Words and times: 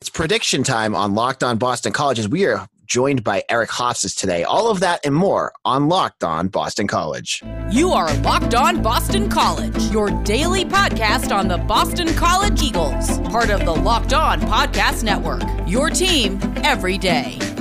It's 0.00 0.10
prediction 0.10 0.62
time 0.62 0.94
on 0.94 1.14
Locked 1.14 1.42
On 1.42 1.58
Boston 1.58 1.92
College 1.92 2.20
as 2.20 2.28
we 2.28 2.46
are 2.46 2.68
joined 2.86 3.24
by 3.24 3.42
Eric 3.48 3.68
Hofsis 3.70 4.16
today. 4.16 4.44
All 4.44 4.70
of 4.70 4.78
that 4.78 5.04
and 5.04 5.12
more 5.12 5.52
on 5.64 5.88
Locked 5.88 6.22
On 6.22 6.46
Boston 6.46 6.86
College. 6.86 7.42
You 7.72 7.90
are 7.90 8.14
Locked 8.18 8.54
On 8.54 8.80
Boston 8.80 9.28
College, 9.28 9.76
your 9.90 10.10
daily 10.22 10.64
podcast 10.64 11.36
on 11.36 11.48
the 11.48 11.58
Boston 11.58 12.14
College 12.14 12.62
Eagles, 12.62 13.18
part 13.28 13.50
of 13.50 13.64
the 13.64 13.74
Locked 13.74 14.12
On 14.12 14.40
Podcast 14.40 15.02
Network. 15.02 15.42
Your 15.66 15.90
team 15.90 16.38
every 16.58 16.96
day. 16.96 17.57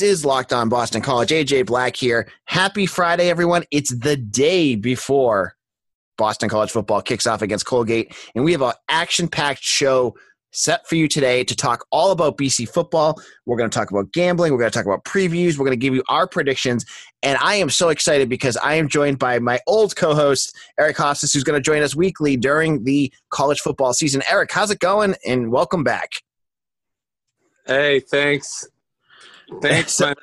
This 0.00 0.20
is 0.20 0.24
Locked 0.24 0.54
On 0.54 0.70
Boston 0.70 1.02
College. 1.02 1.28
AJ 1.28 1.66
Black 1.66 1.94
here. 1.94 2.26
Happy 2.46 2.86
Friday, 2.86 3.28
everyone. 3.28 3.64
It's 3.70 3.94
the 3.94 4.16
day 4.16 4.74
before 4.74 5.56
Boston 6.16 6.48
College 6.48 6.70
football 6.70 7.02
kicks 7.02 7.26
off 7.26 7.42
against 7.42 7.66
Colgate, 7.66 8.16
and 8.34 8.42
we 8.42 8.52
have 8.52 8.62
an 8.62 8.72
action 8.88 9.28
packed 9.28 9.62
show 9.62 10.14
set 10.52 10.88
for 10.88 10.94
you 10.94 11.06
today 11.06 11.44
to 11.44 11.54
talk 11.54 11.84
all 11.92 12.12
about 12.12 12.38
BC 12.38 12.66
football. 12.66 13.20
We're 13.44 13.58
going 13.58 13.68
to 13.68 13.78
talk 13.78 13.90
about 13.90 14.10
gambling. 14.14 14.52
We're 14.52 14.60
going 14.60 14.70
to 14.70 14.78
talk 14.78 14.86
about 14.86 15.04
previews. 15.04 15.58
We're 15.58 15.66
going 15.66 15.78
to 15.78 15.84
give 15.84 15.94
you 15.94 16.02
our 16.08 16.26
predictions. 16.26 16.86
And 17.22 17.36
I 17.36 17.56
am 17.56 17.68
so 17.68 17.90
excited 17.90 18.30
because 18.30 18.56
I 18.56 18.76
am 18.76 18.88
joined 18.88 19.18
by 19.18 19.38
my 19.38 19.60
old 19.66 19.96
co 19.96 20.14
host, 20.14 20.56
Eric 20.78 20.96
Hofsis, 20.96 21.34
who's 21.34 21.44
going 21.44 21.58
to 21.58 21.62
join 21.62 21.82
us 21.82 21.94
weekly 21.94 22.38
during 22.38 22.84
the 22.84 23.12
college 23.28 23.60
football 23.60 23.92
season. 23.92 24.22
Eric, 24.30 24.50
how's 24.50 24.70
it 24.70 24.78
going? 24.78 25.14
And 25.26 25.52
welcome 25.52 25.84
back. 25.84 26.08
Hey, 27.66 28.00
thanks. 28.00 28.66
Thanks, 29.62 29.92
so, 29.92 30.14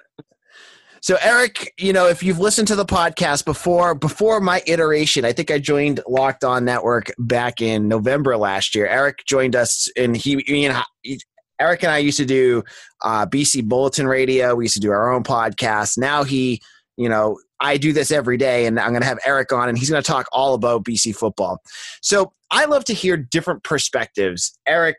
so, 1.02 1.18
Eric, 1.22 1.74
you 1.78 1.94
know, 1.94 2.08
if 2.08 2.24
you've 2.24 2.40
listened 2.40 2.68
to 2.70 2.76
the 2.76 2.86
podcast 2.86 3.46
before, 3.46 3.96
before 3.96 4.40
my 4.40 4.62
iteration, 4.66 5.26
I 5.26 5.32
think 5.32 5.52
I 5.52 5.60
joined 5.60 6.02
Locked 6.08 6.44
On 6.44 6.66
Network 6.66 7.14
back 7.18 7.62
in 7.62 7.88
November 7.88 8.36
last 8.36 8.76
year. 8.76 8.88
Eric 8.88 9.20
joined 9.26 9.56
us, 9.56 9.90
and 9.96 10.18
he, 10.18 10.44
you 10.48 10.70
know, 10.70 10.82
he, 11.04 11.22
Eric 11.60 11.84
and 11.84 11.92
I 11.92 12.00
used 12.00 12.18
to 12.18 12.26
do 12.26 12.64
uh, 13.04 13.26
BC 13.26 13.66
Bulletin 13.66 14.08
Radio. 14.08 14.56
We 14.56 14.66
used 14.66 14.74
to 14.76 14.80
do 14.80 14.92
our 14.92 15.12
own 15.14 15.24
podcast. 15.24 15.98
Now 15.98 16.24
he, 16.24 16.62
you 16.98 17.10
know, 17.10 17.38
I 17.60 17.78
do 17.78 17.94
this 17.94 18.12
every 18.12 18.38
day, 18.38 18.66
and 18.66 18.80
I'm 18.80 18.90
going 18.90 19.02
to 19.02 19.08
have 19.08 19.20
Eric 19.26 19.52
on, 19.54 19.70
and 19.70 19.78
he's 19.78 19.90
going 19.90 20.02
to 20.02 20.06
talk 20.06 20.28
all 20.32 20.54
about 20.54 20.84
BC 20.84 21.16
football. 21.16 21.62
So 22.02 22.34
I 22.52 22.66
love 22.66 22.86
to 22.86 22.94
hear 22.94 23.18
different 23.18 23.64
perspectives. 23.64 24.58
Eric, 24.68 24.98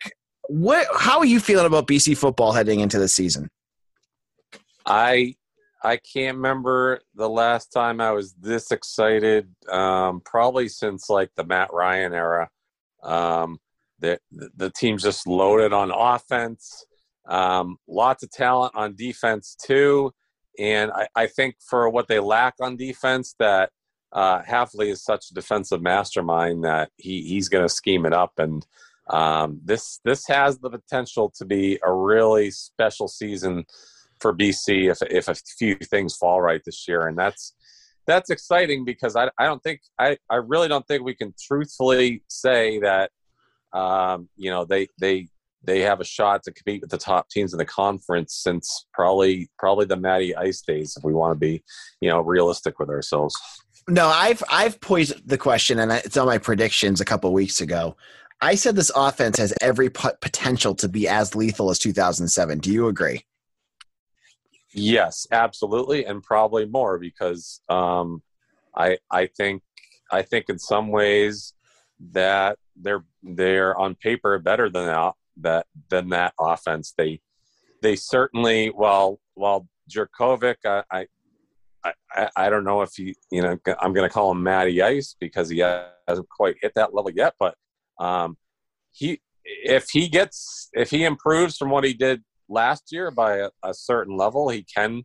what? 0.49 0.87
How 0.97 1.19
are 1.19 1.27
you 1.27 1.39
feeling 1.41 1.67
about 1.67 1.87
BC 1.87 2.17
football 2.17 2.53
heading 2.53 2.81
into 2.81 2.99
the 2.99 3.09
season? 3.09 3.51
I 4.89 5.35
I 5.85 5.99
can't 5.99 6.39
remember 6.39 7.01
the 7.15 7.29
last 7.29 7.69
time 7.69 8.01
I 8.01 8.11
was 8.11 8.33
this 8.35 8.73
excited. 8.73 9.55
Um, 9.71 10.21
probably 10.25 10.69
since 10.69 11.09
like 11.09 11.31
the 11.37 11.45
Matt 11.45 11.73
Ryan 11.73 12.15
era. 12.15 12.49
Um, 13.03 13.59
the 14.01 14.19
the 14.31 14.71
team's 14.71 15.03
just 15.03 15.27
loaded 15.27 15.73
on 15.73 15.93
offense. 15.93 16.85
Um, 17.27 17.77
lots 17.87 18.23
of 18.23 18.31
talent 18.31 18.75
on 18.75 18.97
defense 18.97 19.57
too, 19.63 20.13
and 20.59 20.91
I, 20.91 21.09
I 21.15 21.27
think 21.27 21.57
for 21.61 21.91
what 21.91 22.09
they 22.09 22.19
lack 22.19 22.55
on 22.61 22.77
defense, 22.77 23.35
that 23.39 23.71
uh, 24.13 24.41
Hafley 24.43 24.91
is 24.91 25.05
such 25.05 25.27
a 25.31 25.35
defensive 25.35 25.83
mastermind 25.83 26.65
that 26.65 26.91
he 26.97 27.23
he's 27.23 27.49
going 27.49 27.65
to 27.65 27.69
scheme 27.69 28.07
it 28.07 28.13
up 28.13 28.33
and. 28.39 28.67
Um, 29.11 29.63
this 29.65 30.01
this 30.05 30.27
has 30.27 30.59
the 30.59 30.69
potential 30.69 31.33
to 31.39 31.47
be 31.47 31.79
a 31.83 31.91
really 31.91 32.51
special 32.51 33.09
season 33.09 33.65
for 34.21 34.35
BC 34.35 34.91
if 34.91 34.99
if 35.11 35.29
a 35.29 35.35
few 35.35 35.77
things 35.77 36.17
fall 36.17 36.41
right 36.41 36.63
this 36.65 36.87
year, 36.89 37.07
and 37.07 37.17
that's 37.17 37.55
that's 38.07 38.31
exciting 38.31 38.85
because 38.85 39.17
I 39.17 39.31
I 39.39 39.45
don't 39.45 39.63
think 39.63 39.81
I 39.99 40.17
I 40.31 40.37
really 40.37 40.69
don't 40.69 40.87
think 40.87 41.05
we 41.05 41.15
can 41.15 41.35
truthfully 41.41 42.23
say 42.29 42.81
that 42.81 43.11
um, 43.73 44.29
you 44.37 44.51
know 44.51 44.65
they 44.65 44.89
they 45.01 45.29
they 45.65 45.81
have 45.81 46.01
a 46.01 46.05
shot 46.05 46.43
to 46.45 46.53
compete 46.53 46.81
with 46.81 46.91
the 46.91 46.99
top 46.99 47.29
teams 47.29 47.53
in 47.53 47.59
the 47.59 47.65
conference 47.65 48.35
since 48.35 48.87
probably 48.93 49.49
probably 49.59 49.87
the 49.87 49.97
Matty 49.97 50.35
Ice 50.35 50.63
days 50.63 50.97
if 50.97 51.05
we 51.05 51.13
want 51.13 51.35
to 51.35 51.39
be 51.39 51.63
you 52.01 52.09
know 52.09 52.21
realistic 52.21 52.79
with 52.79 52.89
ourselves. 52.89 53.37
No, 53.89 54.07
I've 54.07 54.43
I've 54.51 54.81
posed 54.81 55.29
the 55.29 55.39
question, 55.39 55.79
and 55.79 55.93
it's 55.93 56.17
on 56.17 56.27
my 56.27 56.39
predictions 56.39 57.01
a 57.01 57.05
couple 57.05 57.33
weeks 57.33 57.61
ago. 57.61 57.97
I 58.41 58.55
said 58.55 58.77
this 58.77 58.93
offense 58.95 59.39
has 59.39 59.53
every 59.61 59.91
potential 59.91 60.75
to 60.77 60.89
be 60.89 61.09
as 61.09 61.35
lethal 61.35 61.71
as 61.71 61.79
2007. 61.79 62.61
Do 62.61 62.73
you 62.73 62.87
agree? 62.87 63.25
Yes, 64.75 65.27
absolutely, 65.31 66.05
and 66.05 66.23
probably 66.23 66.67
more 66.67 66.99
because 66.99 67.61
um, 67.69 68.23
I 68.77 68.99
I 69.11 69.27
think 69.27 69.63
I 70.11 70.23
think 70.23 70.47
in 70.49 70.59
some 70.59 70.89
ways 70.89 71.55
that 72.13 72.59
they're 72.77 73.05
they're 73.23 73.77
on 73.77 73.95
paper 73.95 74.39
better 74.39 74.69
than 74.69 74.87
that 74.87 75.15
that 75.39 75.67
than 75.89 76.11
that 76.11 76.35
offense. 76.39 76.95
They 76.97 77.21
they 77.83 77.97
certainly 77.97 78.69
while 78.69 79.21
while 79.35 79.67
Jurkovec 79.91 80.57
I, 80.65 80.83
I 80.91 81.07
I, 81.85 82.29
I 82.37 82.51
don't 82.51 82.65
know 82.65 82.83
if 82.83 82.95
he, 82.97 83.15
you 83.31 83.43
know, 83.43 83.57
I'm 83.81 83.93
going 83.93 84.09
to 84.09 84.13
call 84.13 84.33
him 84.33 84.43
Matty 84.43 84.83
Ice 84.83 85.15
because 85.19 85.49
he 85.49 85.59
hasn't 85.59 86.29
quite 86.29 86.57
hit 86.61 86.73
that 86.75 86.95
level 86.95 87.11
yet. 87.11 87.35
But 87.39 87.55
um, 87.99 88.37
he, 88.91 89.21
if 89.45 89.91
he 89.91 90.09
gets, 90.09 90.69
if 90.73 90.91
he 90.91 91.05
improves 91.05 91.57
from 91.57 91.71
what 91.71 91.85
he 91.85 91.95
did 91.95 92.23
last 92.49 92.91
year 92.91 93.11
by 93.11 93.39
a, 93.39 93.51
a, 93.63 93.75
certain 93.75 94.17
level. 94.17 94.49
He 94.49 94.65
can 94.65 95.05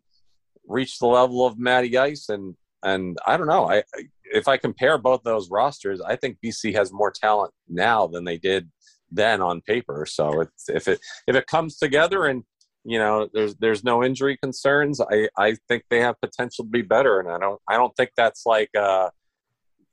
reach 0.68 1.00
the 1.00 1.08
level 1.08 1.46
of 1.46 1.59
Matty 1.59 1.98
Ice, 1.98 2.30
and 2.30 2.56
and 2.84 3.18
I 3.26 3.38
don't 3.38 3.48
know. 3.48 3.70
I 3.70 3.84
if 4.26 4.48
I 4.48 4.58
compare 4.58 4.98
both 4.98 5.22
those 5.24 5.50
rosters, 5.50 6.02
I 6.02 6.16
think 6.16 6.38
BC 6.44 6.74
has 6.76 6.92
more 6.92 7.12
talent 7.12 7.54
now 7.70 8.08
than 8.08 8.24
they 8.24 8.38
did 8.38 8.70
then 9.12 9.42
on 9.42 9.62
paper. 9.62 10.06
So 10.08 10.42
it's, 10.42 10.70
if 10.70 10.88
it 10.88 11.00
if 11.28 11.36
it 11.36 11.48
comes 11.48 11.78
together 11.78 12.26
and 12.26 12.44
you 12.84 13.00
know 13.00 13.30
there's 13.34 13.56
there's 13.56 13.84
no 13.84 14.04
injury 14.04 14.38
concerns, 14.38 15.00
I 15.00 15.30
I 15.38 15.56
think 15.68 15.84
they 15.90 16.02
have 16.02 16.20
potential 16.20 16.66
to 16.66 16.70
be 16.70 16.81
better, 16.81 17.20
and 17.20 17.30
I 17.30 17.40
don't 17.40 17.62
I 17.70 17.78
don't 17.78 17.96
think 17.96 18.12
that's 18.18 18.46
like 18.46 18.70
uh 18.78 19.10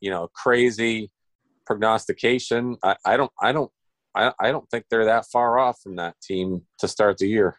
you 0.00 0.10
know 0.10 0.28
crazy 0.34 1.10
prognostication. 1.66 2.76
I, 2.82 2.96
I 3.04 3.16
don't 3.16 3.30
I 3.40 3.52
don't 3.52 3.70
I, 4.14 4.32
I 4.40 4.50
don't 4.50 4.68
think 4.70 4.86
they're 4.90 5.04
that 5.06 5.26
far 5.26 5.58
off 5.58 5.80
from 5.82 5.96
that 5.96 6.16
team 6.20 6.62
to 6.78 6.88
start 6.88 7.18
the 7.18 7.28
year. 7.28 7.56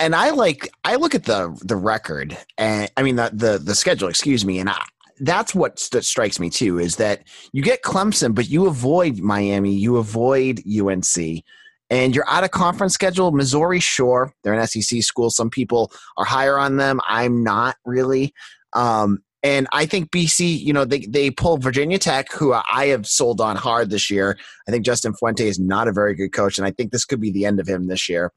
And 0.00 0.14
I 0.14 0.30
like 0.30 0.70
I 0.84 0.96
look 0.96 1.14
at 1.14 1.24
the 1.24 1.58
the 1.64 1.76
record 1.76 2.36
and 2.56 2.90
I 2.96 3.02
mean 3.02 3.16
the 3.16 3.30
the, 3.32 3.58
the 3.58 3.74
schedule, 3.74 4.08
excuse 4.08 4.44
me, 4.44 4.60
and 4.60 4.70
I, 4.70 4.80
that's 5.20 5.54
what 5.54 5.78
strikes 5.78 6.40
me 6.40 6.50
too 6.50 6.78
is 6.78 6.96
that 6.96 7.22
you 7.52 7.62
get 7.62 7.82
Clemson, 7.82 8.34
but 8.34 8.48
you 8.48 8.66
avoid 8.66 9.18
Miami, 9.18 9.72
you 9.72 9.96
avoid 9.96 10.62
UNC, 10.66 11.44
and 11.90 12.14
you're 12.14 12.28
out 12.28 12.44
of 12.44 12.50
conference 12.50 12.94
schedule. 12.94 13.32
Missouri, 13.32 13.80
sure, 13.80 14.32
they're 14.42 14.54
an 14.54 14.66
SEC 14.66 15.02
school. 15.02 15.30
Some 15.30 15.50
people 15.50 15.92
are 16.16 16.24
higher 16.24 16.58
on 16.58 16.76
them. 16.76 17.00
I'm 17.08 17.42
not 17.42 17.76
really. 17.84 18.32
Um, 18.72 19.22
and 19.42 19.66
I 19.72 19.86
think 19.86 20.10
BC, 20.10 20.60
you 20.60 20.72
know, 20.72 20.84
they, 20.84 21.00
they 21.00 21.30
pull 21.30 21.58
Virginia 21.58 21.98
Tech, 21.98 22.32
who 22.32 22.52
I 22.52 22.86
have 22.86 23.06
sold 23.06 23.40
on 23.40 23.56
hard 23.56 23.90
this 23.90 24.08
year. 24.08 24.38
I 24.68 24.70
think 24.70 24.84
Justin 24.84 25.14
Fuente 25.14 25.48
is 25.48 25.58
not 25.58 25.88
a 25.88 25.92
very 25.92 26.14
good 26.14 26.32
coach, 26.32 26.58
and 26.58 26.66
I 26.66 26.70
think 26.70 26.92
this 26.92 27.04
could 27.04 27.20
be 27.20 27.32
the 27.32 27.44
end 27.44 27.58
of 27.58 27.68
him 27.68 27.88
this 27.88 28.08
year. 28.08 28.32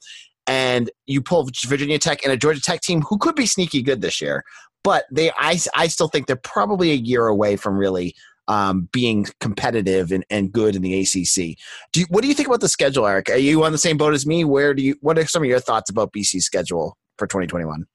And 0.47 0.89
you 1.05 1.21
pull 1.21 1.49
Virginia 1.65 1.99
Tech 1.99 2.23
and 2.23 2.31
a 2.31 2.37
Georgia 2.37 2.61
Tech 2.61 2.81
team 2.81 3.01
who 3.01 3.17
could 3.17 3.35
be 3.35 3.45
sneaky 3.45 3.81
good 3.81 4.01
this 4.01 4.21
year, 4.21 4.43
but 4.83 5.05
they, 5.11 5.31
I, 5.37 5.59
I 5.75 5.87
still 5.87 6.07
think 6.07 6.27
they're 6.27 6.35
probably 6.35 6.91
a 6.91 6.95
year 6.95 7.27
away 7.27 7.55
from 7.55 7.77
really 7.77 8.15
um, 8.47 8.89
being 8.91 9.25
competitive 9.39 10.11
and, 10.11 10.25
and 10.29 10.51
good 10.51 10.75
in 10.75 10.81
the 10.81 11.01
ACC. 11.01 11.57
Do 11.91 12.01
you, 12.01 12.05
what 12.09 12.21
do 12.21 12.27
you 12.27 12.33
think 12.33 12.47
about 12.47 12.61
the 12.61 12.69
schedule, 12.69 13.07
Eric? 13.07 13.29
Are 13.29 13.37
you 13.37 13.63
on 13.63 13.71
the 13.71 13.77
same 13.77 13.97
boat 13.97 14.13
as 14.13 14.25
me? 14.25 14.43
Where 14.43 14.73
do 14.73 14.83
you? 14.83 14.95
What 15.01 15.17
are 15.17 15.25
some 15.25 15.43
of 15.43 15.49
your 15.49 15.59
thoughts 15.59 15.89
about 15.89 16.13
BC's 16.13 16.45
schedule 16.45 16.97
for 17.17 17.27
2021? 17.27 17.85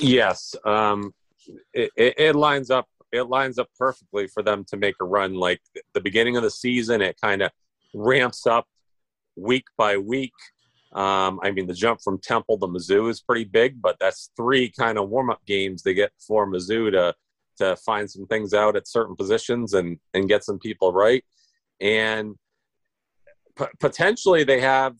Yes, 0.00 0.54
um, 0.64 1.12
it, 1.72 1.90
it, 1.96 2.36
lines 2.36 2.70
up 2.70 2.86
it 3.12 3.28
lines 3.28 3.58
up 3.58 3.68
perfectly 3.78 4.26
for 4.28 4.42
them 4.42 4.64
to 4.68 4.76
make 4.76 4.94
a 5.00 5.04
run. 5.04 5.34
Like 5.34 5.60
the 5.94 6.00
beginning 6.00 6.36
of 6.36 6.42
the 6.42 6.50
season, 6.50 7.02
it 7.02 7.16
kind 7.20 7.42
of 7.42 7.50
ramps 7.94 8.46
up 8.46 8.66
week 9.36 9.64
by 9.76 9.96
week. 9.96 10.32
Um, 10.92 11.38
I 11.42 11.52
mean, 11.52 11.66
the 11.66 11.74
jump 11.74 12.00
from 12.02 12.18
Temple 12.18 12.58
to 12.58 12.66
Mizzou 12.66 13.10
is 13.10 13.20
pretty 13.20 13.44
big, 13.44 13.80
but 13.80 13.96
that's 14.00 14.30
three 14.36 14.70
kind 14.70 14.98
of 14.98 15.08
warm 15.08 15.30
up 15.30 15.44
games 15.46 15.82
they 15.82 15.94
get 15.94 16.12
for 16.18 16.46
Mizzou 16.46 16.90
to 16.92 17.14
to 17.58 17.76
find 17.76 18.10
some 18.10 18.26
things 18.26 18.54
out 18.54 18.74
at 18.74 18.88
certain 18.88 19.14
positions 19.14 19.74
and 19.74 19.98
and 20.14 20.28
get 20.28 20.44
some 20.44 20.58
people 20.58 20.92
right. 20.92 21.24
And 21.80 22.36
p- 23.56 23.66
potentially, 23.78 24.44
they 24.44 24.60
have 24.60 24.96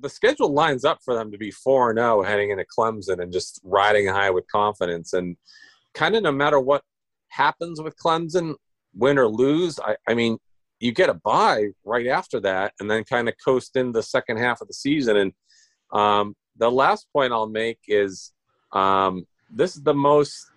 the 0.00 0.08
schedule 0.08 0.52
lines 0.52 0.84
up 0.84 0.98
for 1.04 1.14
them 1.14 1.30
to 1.32 1.38
be 1.38 1.50
four 1.50 1.90
and 1.90 1.98
zero 1.98 2.20
oh 2.20 2.22
heading 2.22 2.50
into 2.50 2.64
Clemson 2.76 3.20
and 3.22 3.32
just 3.32 3.60
riding 3.64 4.06
high 4.06 4.30
with 4.30 4.46
confidence. 4.48 5.12
And 5.12 5.36
kind 5.94 6.14
of 6.16 6.22
no 6.22 6.32
matter 6.32 6.60
what 6.60 6.82
happens 7.28 7.80
with 7.80 7.96
Clemson, 7.96 8.54
win 8.94 9.18
or 9.18 9.28
lose, 9.28 9.78
I, 9.80 9.96
I 10.08 10.14
mean, 10.14 10.38
you 10.80 10.92
get 10.92 11.08
a 11.08 11.14
bye 11.14 11.68
right 11.84 12.08
after 12.08 12.40
that 12.40 12.72
and 12.80 12.90
then 12.90 13.04
kind 13.04 13.28
of 13.28 13.34
coast 13.42 13.76
in 13.76 13.92
the 13.92 14.02
second 14.02 14.38
half 14.38 14.60
of 14.60 14.68
the 14.68 14.74
season. 14.74 15.16
And 15.16 15.32
um, 15.92 16.34
the 16.56 16.70
last 16.70 17.06
point 17.12 17.32
I'll 17.32 17.48
make 17.48 17.78
is 17.86 18.32
um, 18.72 19.26
this 19.50 19.76
is 19.76 19.82
the 19.82 19.94
most 19.94 20.50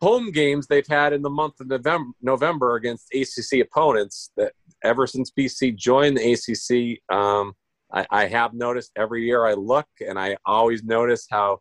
home 0.00 0.30
games 0.30 0.66
they've 0.66 0.86
had 0.86 1.12
in 1.12 1.22
the 1.22 1.30
month 1.30 1.60
of 1.60 1.66
November, 1.66 2.12
November 2.22 2.76
against 2.76 3.12
ACC 3.12 3.60
opponents 3.60 4.30
that 4.36 4.52
ever 4.84 5.06
since 5.06 5.30
BC 5.30 5.76
joined 5.76 6.16
the 6.16 6.32
ACC. 6.32 7.14
Um, 7.14 7.52
I, 7.92 8.06
I, 8.10 8.26
have 8.26 8.54
noticed 8.54 8.92
every 8.96 9.24
year 9.26 9.44
I 9.44 9.54
look, 9.54 9.88
and 10.06 10.18
I 10.18 10.36
always 10.46 10.84
notice 10.84 11.26
how 11.28 11.58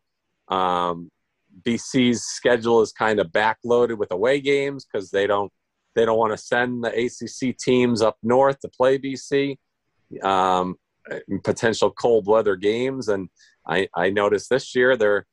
um, 0.47 1.09
BC's 1.63 2.23
schedule 2.23 2.81
is 2.81 2.91
kind 2.91 3.19
of 3.19 3.27
backloaded 3.27 3.97
with 3.97 4.11
away 4.11 4.41
games 4.41 4.85
because 4.85 5.11
they 5.11 5.27
don't 5.27 5.51
they 5.95 6.05
don't 6.05 6.17
want 6.17 6.31
to 6.31 6.37
send 6.37 6.83
the 6.83 6.89
ACC 6.89 7.57
teams 7.57 8.01
up 8.01 8.17
north 8.23 8.59
to 8.59 8.69
play 8.69 8.97
BC. 8.97 9.57
Um, 10.23 10.75
potential 11.43 11.91
cold 11.91 12.27
weather 12.27 12.55
games, 12.55 13.07
and 13.07 13.29
I, 13.67 13.87
I 13.95 14.09
noticed 14.09 14.49
this 14.49 14.75
year 14.75 14.95
they're 14.95 15.25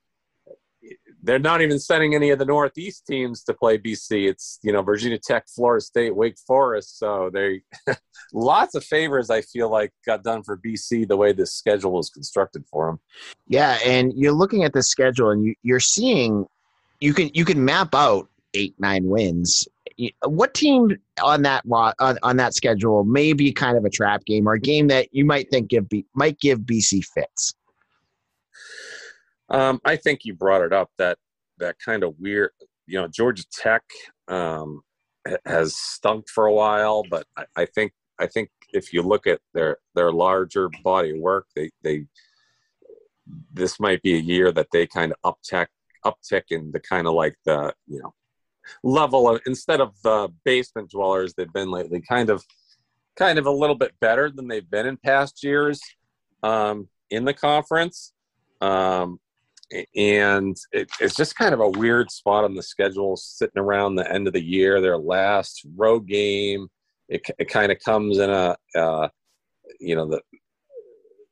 they're 1.26 1.40
not 1.40 1.61
even 1.61 1.78
sending 1.81 2.14
any 2.14 2.31
of 2.31 2.38
the 2.38 2.44
Northeast 2.44 3.05
teams 3.05 3.43
to 3.44 3.52
play 3.52 3.76
BC. 3.76 4.28
It's 4.31 4.61
you 4.62 4.73
know 4.73 4.81
Virginia 4.81 5.19
Tech, 5.19 5.46
Florida 5.49 5.84
State, 5.84 6.14
Wake 6.14 6.38
Forest. 6.46 6.99
So 6.99 7.31
they 7.34 7.62
lots 8.32 8.76
of 8.76 8.84
favors. 8.84 9.28
I 9.28 9.43
feel 9.43 9.69
like 9.69 9.93
got 10.06 10.23
done 10.23 10.44
for 10.44 10.56
BC 10.56 11.08
the 11.08 11.17
way 11.17 11.32
this 11.32 11.52
schedule 11.52 11.93
was 11.93 12.11
constructed 12.11 12.64
for 12.70 12.87
them. 12.87 13.00
Yeah, 13.49 13.76
and 13.84 14.12
you're 14.14 14.32
looking 14.32 14.62
at 14.62 14.73
the 14.73 14.82
schedule 14.82 15.31
and 15.31 15.44
you, 15.44 15.55
you're 15.62 15.81
seeing 15.81 16.46
you 17.00 17.12
can 17.12 17.31
you 17.34 17.44
can 17.44 17.64
map 17.64 17.94
out 17.94 18.28
eight 18.55 18.76
nine 18.78 19.08
wins. 19.08 19.67
What 20.25 20.55
team 20.55 20.96
on 21.23 21.43
that 21.43 21.64
on, 21.69 22.19
on 22.23 22.37
that 22.37 22.55
schedule 22.55 23.02
may 23.02 23.32
be 23.32 23.52
kind 23.52 23.76
of 23.76 23.84
a 23.84 23.90
trap 23.90 24.25
game 24.26 24.49
or 24.49 24.52
a 24.52 24.61
game 24.61 24.87
that 24.88 25.08
you 25.12 25.25
might 25.25 25.50
think 25.50 25.70
give 25.70 25.87
might 26.14 26.38
give 26.38 26.61
BC 26.61 27.05
fits? 27.05 27.55
Um, 29.48 29.81
I 29.84 29.96
think 29.96 30.25
you 30.25 30.34
brought 30.34 30.62
it 30.62 30.72
up 30.72 30.90
that 30.98 31.19
that 31.58 31.76
kind 31.78 32.02
of 32.02 32.14
weird. 32.19 32.50
You 32.87 33.00
know, 33.00 33.08
Georgia 33.08 33.44
Tech 33.50 33.82
um, 34.28 34.82
has 35.44 35.76
stunk 35.76 36.28
for 36.28 36.46
a 36.46 36.52
while, 36.52 37.02
but 37.08 37.26
I, 37.37 37.44
I, 37.56 37.66
think 37.66 37.93
I 38.19 38.26
think 38.26 38.50
if 38.72 38.93
you 38.93 39.02
look 39.02 39.26
at 39.26 39.40
their 39.54 39.78
their 39.94 40.12
larger 40.12 40.69
body 40.82 41.10
of 41.10 41.19
work, 41.19 41.46
they 41.54 41.70
they 41.82 42.06
this 43.52 43.81
might 43.81 44.02
be 44.02 44.14
a 44.14 44.20
year 44.20 44.52
that 44.52 44.69
they 44.72 44.87
kind 44.87 45.12
of 45.12 45.34
uptick 45.34 45.66
uptick 46.04 46.44
in 46.50 46.70
the 46.70 46.81
kind 46.81 47.06
of 47.06 47.14
like 47.14 47.37
the 47.44 47.72
you 47.87 48.00
know 48.00 48.14
level 48.82 49.28
of 49.28 49.40
instead 49.46 49.81
of 49.81 49.94
the 50.02 50.28
basement 50.44 50.90
dwellers 50.90 51.34
they've 51.34 51.52
been 51.52 51.70
lately, 51.70 52.00
kind 52.00 52.31
of 52.31 52.44
kind 53.16 53.38
of 53.38 53.46
a 53.46 53.50
little 53.50 53.76
bit 53.76 53.92
better 54.00 54.31
than 54.31 54.49
they've 54.49 54.70
been 54.70 54.87
in 54.87 54.96
past 54.96 55.42
years 55.42 55.81
um, 56.42 56.88
in 57.10 57.25
the 57.25 57.34
conference. 57.34 58.12
Um, 58.60 59.19
and 59.96 60.56
it, 60.72 60.88
it's 61.00 61.16
just 61.16 61.36
kind 61.36 61.52
of 61.52 61.60
a 61.60 61.68
weird 61.68 62.10
spot 62.10 62.44
on 62.44 62.54
the 62.54 62.62
schedule 62.62 63.16
sitting 63.16 63.60
around 63.60 63.96
the 63.96 64.10
end 64.12 64.26
of 64.26 64.32
the 64.32 64.42
year 64.42 64.80
their 64.80 64.98
last 64.98 65.66
road 65.74 66.06
game. 66.06 66.68
It, 67.08 67.22
it 67.38 67.48
kind 67.48 67.72
of 67.72 67.78
comes 67.84 68.18
in 68.18 68.30
a 68.30 68.56
uh, 68.76 69.08
you 69.80 69.96
know 69.96 70.08
the 70.08 70.20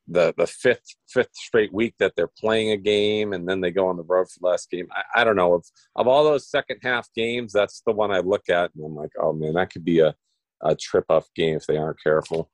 the 0.07 0.33
the 0.37 0.47
fifth 0.47 0.95
fifth 1.07 1.33
straight 1.33 1.73
week 1.73 1.95
that 1.99 2.13
they're 2.15 2.31
playing 2.39 2.71
a 2.71 2.77
game 2.77 3.33
and 3.33 3.47
then 3.47 3.59
they 3.59 3.71
go 3.71 3.87
on 3.87 3.97
the 3.97 4.03
road 4.03 4.29
for 4.29 4.39
the 4.39 4.47
last 4.47 4.69
game. 4.69 4.87
I, 4.91 5.21
I 5.21 5.23
don't 5.23 5.35
know. 5.35 5.53
Of, 5.53 5.65
of 5.95 6.07
all 6.07 6.23
those 6.23 6.49
second 6.49 6.79
half 6.83 7.09
games 7.15 7.51
that's 7.51 7.81
the 7.85 7.93
one 7.93 8.11
i 8.11 8.19
look 8.19 8.49
at 8.49 8.71
and 8.75 8.85
i'm 8.85 8.95
like 8.95 9.11
oh 9.19 9.33
man 9.33 9.53
that 9.53 9.71
could 9.71 9.83
be 9.83 9.99
a, 9.99 10.13
a 10.61 10.75
trip 10.75 11.05
off 11.09 11.27
game 11.35 11.55
if 11.55 11.65
they 11.65 11.77
aren't 11.77 12.01
careful 12.03 12.49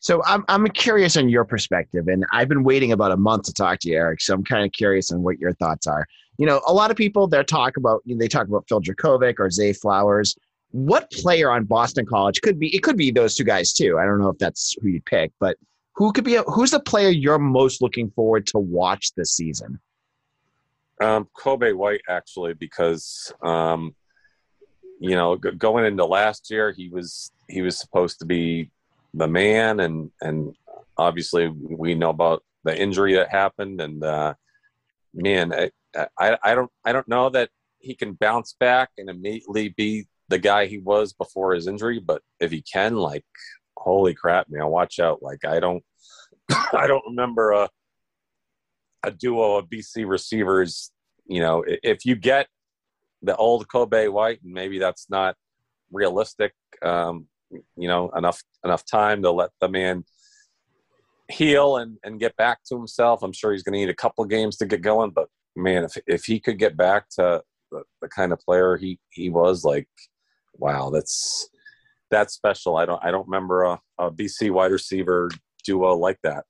so 0.00 0.22
I'm 0.24 0.44
I'm 0.48 0.66
curious 0.68 1.16
on 1.18 1.28
your 1.28 1.44
perspective, 1.44 2.08
and 2.08 2.24
I've 2.32 2.48
been 2.48 2.64
waiting 2.64 2.90
about 2.92 3.12
a 3.12 3.18
month 3.18 3.44
to 3.44 3.52
talk 3.52 3.80
to 3.80 3.90
you, 3.90 3.96
Eric. 3.96 4.22
So 4.22 4.34
I'm 4.34 4.42
kind 4.42 4.64
of 4.64 4.72
curious 4.72 5.12
on 5.12 5.22
what 5.22 5.38
your 5.38 5.52
thoughts 5.54 5.86
are. 5.86 6.06
You 6.38 6.46
know, 6.46 6.62
a 6.66 6.72
lot 6.72 6.90
of 6.90 6.96
people 6.96 7.28
they 7.28 7.44
talk 7.44 7.76
about 7.76 8.00
you 8.06 8.14
know, 8.14 8.18
they 8.18 8.28
talk 8.28 8.48
about 8.48 8.64
Phil 8.66 8.80
Jurkovec 8.80 9.34
or 9.38 9.50
Zay 9.50 9.74
Flowers. 9.74 10.34
What 10.70 11.10
player 11.10 11.50
on 11.50 11.64
Boston 11.64 12.06
College 12.06 12.40
could 12.40 12.58
be? 12.58 12.74
It 12.74 12.82
could 12.82 12.96
be 12.96 13.10
those 13.10 13.34
two 13.34 13.44
guys 13.44 13.74
too. 13.74 13.98
I 13.98 14.06
don't 14.06 14.18
know 14.18 14.30
if 14.30 14.38
that's 14.38 14.74
who 14.80 14.88
you'd 14.88 15.04
pick, 15.04 15.32
but 15.38 15.58
who 15.94 16.12
could 16.12 16.24
be? 16.24 16.36
A, 16.36 16.42
who's 16.44 16.70
the 16.70 16.80
player 16.80 17.10
you're 17.10 17.38
most 17.38 17.82
looking 17.82 18.10
forward 18.10 18.46
to 18.48 18.58
watch 18.58 19.12
this 19.16 19.32
season? 19.32 19.78
Um, 21.02 21.28
Kobay 21.36 21.74
White, 21.74 22.00
actually, 22.08 22.54
because 22.54 23.32
um, 23.42 23.94
you 24.98 25.14
know, 25.14 25.36
going 25.36 25.84
into 25.84 26.06
last 26.06 26.50
year, 26.50 26.72
he 26.72 26.88
was 26.88 27.32
he 27.48 27.60
was 27.60 27.78
supposed 27.78 28.18
to 28.20 28.24
be 28.24 28.70
the 29.14 29.28
man, 29.28 29.80
and 29.80 30.10
and 30.20 30.54
obviously 30.96 31.48
we 31.48 31.94
know 31.94 32.10
about 32.10 32.42
the 32.64 32.78
injury 32.78 33.14
that 33.14 33.30
happened, 33.30 33.80
and 33.80 34.02
uh, 34.04 34.34
man, 35.14 35.52
I, 35.52 35.70
I 36.18 36.38
I 36.42 36.54
don't 36.54 36.70
I 36.84 36.92
don't 36.92 37.08
know 37.08 37.30
that 37.30 37.50
he 37.78 37.94
can 37.94 38.12
bounce 38.12 38.54
back 38.58 38.90
and 38.98 39.08
immediately 39.08 39.70
be 39.70 40.06
the 40.28 40.38
guy 40.38 40.66
he 40.66 40.78
was 40.78 41.12
before 41.12 41.54
his 41.54 41.66
injury, 41.66 41.98
but 41.98 42.22
if 42.38 42.50
he 42.52 42.62
can, 42.62 42.94
like, 42.94 43.24
holy 43.76 44.14
crap, 44.14 44.46
man, 44.48 44.66
watch 44.68 45.00
out! 45.00 45.22
Like 45.22 45.44
I 45.44 45.60
don't 45.60 45.82
I 46.72 46.86
don't 46.86 47.04
remember 47.06 47.52
a 47.52 47.68
a 49.02 49.10
duo 49.10 49.56
of 49.56 49.66
BC 49.68 50.08
receivers. 50.08 50.92
You 51.26 51.40
know, 51.40 51.64
if 51.66 52.04
you 52.04 52.16
get 52.16 52.48
the 53.22 53.36
old 53.36 53.68
Kobay 53.68 54.10
White, 54.10 54.42
and 54.42 54.52
maybe 54.52 54.78
that's 54.78 55.08
not 55.10 55.36
realistic. 55.92 56.52
Um, 56.82 57.26
you 57.50 57.88
know 57.88 58.10
enough 58.16 58.42
enough 58.64 58.84
time 58.84 59.22
to 59.22 59.30
let 59.30 59.50
the 59.60 59.68
man 59.68 60.04
heal 61.30 61.76
and 61.76 61.96
and 62.04 62.20
get 62.20 62.36
back 62.36 62.58
to 62.64 62.76
himself. 62.76 63.22
I'm 63.22 63.32
sure 63.32 63.52
he's 63.52 63.62
going 63.62 63.74
to 63.74 63.78
need 63.78 63.90
a 63.90 63.94
couple 63.94 64.24
games 64.24 64.56
to 64.58 64.66
get 64.66 64.82
going, 64.82 65.10
but 65.10 65.28
man, 65.56 65.84
if 65.84 65.96
if 66.06 66.24
he 66.24 66.40
could 66.40 66.58
get 66.58 66.76
back 66.76 67.08
to 67.10 67.42
the, 67.70 67.82
the 68.00 68.08
kind 68.08 68.32
of 68.32 68.40
player 68.40 68.76
he 68.76 68.98
he 69.10 69.30
was, 69.30 69.64
like, 69.64 69.88
wow, 70.54 70.90
that's 70.90 71.48
that's 72.10 72.34
special. 72.34 72.76
I 72.76 72.86
don't 72.86 73.02
I 73.04 73.10
don't 73.10 73.26
remember 73.26 73.64
a, 73.64 73.80
a 73.98 74.10
BC 74.10 74.50
wide 74.50 74.72
receiver 74.72 75.30
duo 75.64 75.94
like 75.94 76.18
that. 76.22 76.44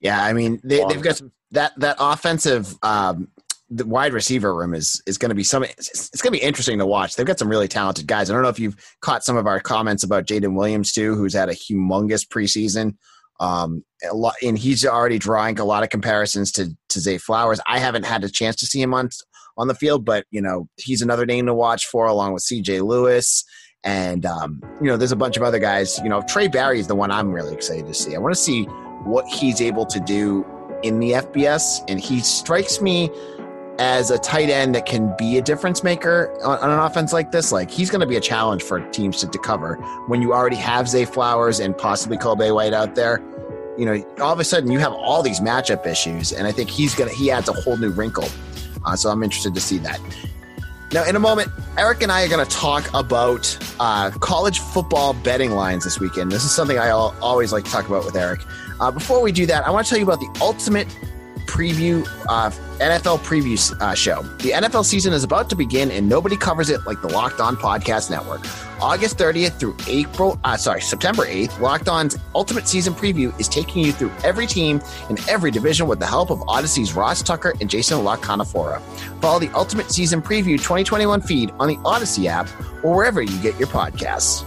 Yeah, 0.00 0.22
I 0.22 0.32
mean 0.32 0.60
they, 0.64 0.78
have 0.80 1.02
got 1.02 1.16
some 1.16 1.32
that 1.50 1.72
that 1.78 1.96
offensive 1.98 2.76
um, 2.82 3.28
the 3.70 3.84
wide 3.84 4.12
receiver 4.12 4.54
room 4.54 4.74
is 4.74 5.02
is 5.06 5.18
going 5.18 5.28
to 5.28 5.34
be 5.34 5.44
some. 5.44 5.62
It's, 5.62 6.08
it's 6.12 6.22
going 6.22 6.32
to 6.32 6.38
be 6.38 6.44
interesting 6.44 6.78
to 6.78 6.86
watch. 6.86 7.16
They've 7.16 7.26
got 7.26 7.38
some 7.38 7.48
really 7.48 7.68
talented 7.68 8.06
guys. 8.06 8.30
I 8.30 8.34
don't 8.34 8.42
know 8.42 8.48
if 8.48 8.58
you've 8.58 8.76
caught 9.00 9.24
some 9.24 9.36
of 9.36 9.46
our 9.46 9.60
comments 9.60 10.02
about 10.02 10.26
Jaden 10.26 10.56
Williams 10.56 10.92
too, 10.92 11.14
who's 11.14 11.34
had 11.34 11.48
a 11.48 11.54
humongous 11.54 12.26
preseason. 12.26 12.96
Um, 13.40 13.84
a 14.08 14.14
lot, 14.14 14.34
and 14.42 14.58
he's 14.58 14.84
already 14.84 15.18
drawing 15.18 15.58
a 15.60 15.64
lot 15.64 15.82
of 15.82 15.90
comparisons 15.90 16.50
to 16.52 16.74
to 16.88 17.00
Zay 17.00 17.18
Flowers. 17.18 17.60
I 17.66 17.78
haven't 17.78 18.06
had 18.06 18.24
a 18.24 18.30
chance 18.30 18.56
to 18.56 18.66
see 18.66 18.80
him 18.80 18.94
on 18.94 19.10
on 19.56 19.68
the 19.68 19.74
field, 19.74 20.04
but 20.04 20.24
you 20.30 20.40
know 20.40 20.68
he's 20.76 21.02
another 21.02 21.26
name 21.26 21.46
to 21.46 21.54
watch 21.54 21.86
for, 21.86 22.06
along 22.06 22.32
with 22.32 22.42
C.J. 22.42 22.80
Lewis. 22.80 23.44
And 23.84 24.26
um, 24.26 24.60
you 24.80 24.88
know, 24.88 24.96
there's 24.96 25.12
a 25.12 25.16
bunch 25.16 25.36
of 25.36 25.42
other 25.42 25.58
guys. 25.58 25.98
You 25.98 26.08
know, 26.08 26.20
Trae 26.22 26.50
Barry 26.50 26.80
is 26.80 26.88
the 26.88 26.96
one 26.96 27.10
I'm 27.10 27.32
really 27.32 27.54
excited 27.54 27.86
to 27.86 27.94
see. 27.94 28.16
I 28.16 28.18
want 28.18 28.34
to 28.34 28.40
see 28.40 28.64
what 29.04 29.26
he's 29.26 29.60
able 29.60 29.86
to 29.86 30.00
do 30.00 30.44
in 30.82 30.98
the 31.00 31.12
FBS, 31.12 31.84
and 31.88 32.00
he 32.00 32.20
strikes 32.20 32.80
me 32.80 33.10
as 33.78 34.10
a 34.10 34.18
tight 34.18 34.50
end 34.50 34.74
that 34.74 34.86
can 34.86 35.14
be 35.16 35.38
a 35.38 35.42
difference 35.42 35.84
maker 35.84 36.36
on, 36.42 36.58
on 36.58 36.70
an 36.70 36.78
offense 36.78 37.12
like 37.12 37.30
this, 37.30 37.52
like 37.52 37.70
he's 37.70 37.90
going 37.90 38.00
to 38.00 38.06
be 38.06 38.16
a 38.16 38.20
challenge 38.20 38.62
for 38.62 38.80
teams 38.90 39.20
to, 39.20 39.28
to 39.28 39.38
cover 39.38 39.76
when 40.06 40.20
you 40.20 40.32
already 40.32 40.56
have 40.56 40.88
Zay 40.88 41.04
Flowers 41.04 41.60
and 41.60 41.76
possibly 41.76 42.16
Kobay 42.16 42.54
White 42.54 42.72
out 42.72 42.94
there. 42.94 43.22
You 43.76 43.84
know, 43.84 44.04
all 44.20 44.32
of 44.32 44.40
a 44.40 44.44
sudden 44.44 44.72
you 44.72 44.80
have 44.80 44.92
all 44.92 45.22
these 45.22 45.38
matchup 45.38 45.86
issues, 45.86 46.32
and 46.32 46.48
I 46.48 46.52
think 46.52 46.68
he's 46.68 46.96
gonna 46.96 47.12
he 47.12 47.30
adds 47.30 47.48
a 47.48 47.52
whole 47.52 47.76
new 47.76 47.90
wrinkle. 47.90 48.28
Uh, 48.84 48.96
so 48.96 49.10
I'm 49.10 49.22
interested 49.22 49.54
to 49.54 49.60
see 49.60 49.78
that. 49.78 50.00
Now, 50.92 51.04
in 51.04 51.16
a 51.16 51.20
moment, 51.20 51.50
Eric 51.76 52.02
and 52.02 52.10
I 52.10 52.24
are 52.24 52.28
going 52.28 52.44
to 52.44 52.50
talk 52.50 52.88
about 52.94 53.58
uh, 53.78 54.10
college 54.10 54.60
football 54.60 55.12
betting 55.12 55.50
lines 55.50 55.84
this 55.84 56.00
weekend. 56.00 56.32
This 56.32 56.44
is 56.44 56.50
something 56.50 56.78
I 56.78 56.88
always 56.88 57.52
like 57.52 57.64
to 57.64 57.70
talk 57.70 57.86
about 57.86 58.06
with 58.06 58.16
Eric. 58.16 58.40
Uh, 58.80 58.90
before 58.90 59.20
we 59.20 59.30
do 59.30 59.44
that, 59.46 59.66
I 59.66 59.70
want 59.70 59.86
to 59.86 59.90
tell 59.90 59.98
you 59.98 60.06
about 60.06 60.20
the 60.20 60.40
ultimate 60.40 60.88
preview, 61.48 62.06
uh, 62.28 62.50
NFL 62.78 63.18
preview 63.20 63.58
uh, 63.80 63.94
show. 63.94 64.22
The 64.38 64.50
NFL 64.50 64.84
season 64.84 65.12
is 65.12 65.24
about 65.24 65.50
to 65.50 65.56
begin, 65.56 65.90
and 65.90 66.08
nobody 66.08 66.36
covers 66.36 66.70
it 66.70 66.86
like 66.86 67.00
the 67.00 67.08
Locked 67.08 67.40
On 67.40 67.56
Podcast 67.56 68.10
Network. 68.10 68.42
August 68.80 69.18
30th 69.18 69.58
through 69.58 69.76
April, 69.88 70.38
uh, 70.44 70.56
sorry, 70.56 70.80
September 70.80 71.24
8th, 71.24 71.58
Locked 71.58 71.88
On's 71.88 72.16
Ultimate 72.34 72.68
Season 72.68 72.94
Preview 72.94 73.38
is 73.40 73.48
taking 73.48 73.84
you 73.84 73.92
through 73.92 74.12
every 74.22 74.46
team 74.46 74.80
in 75.10 75.16
every 75.28 75.50
division 75.50 75.88
with 75.88 75.98
the 75.98 76.06
help 76.06 76.30
of 76.30 76.40
Odyssey's 76.46 76.94
Ross 76.94 77.22
Tucker 77.22 77.54
and 77.60 77.68
Jason 77.68 78.04
La 78.04 78.16
Canfora. 78.16 78.80
Follow 79.20 79.40
the 79.40 79.50
Ultimate 79.54 79.90
Season 79.90 80.22
Preview 80.22 80.58
2021 80.58 81.22
feed 81.22 81.50
on 81.58 81.66
the 81.66 81.78
Odyssey 81.84 82.28
app 82.28 82.48
or 82.84 82.94
wherever 82.94 83.20
you 83.20 83.36
get 83.42 83.58
your 83.58 83.68
podcasts. 83.68 84.44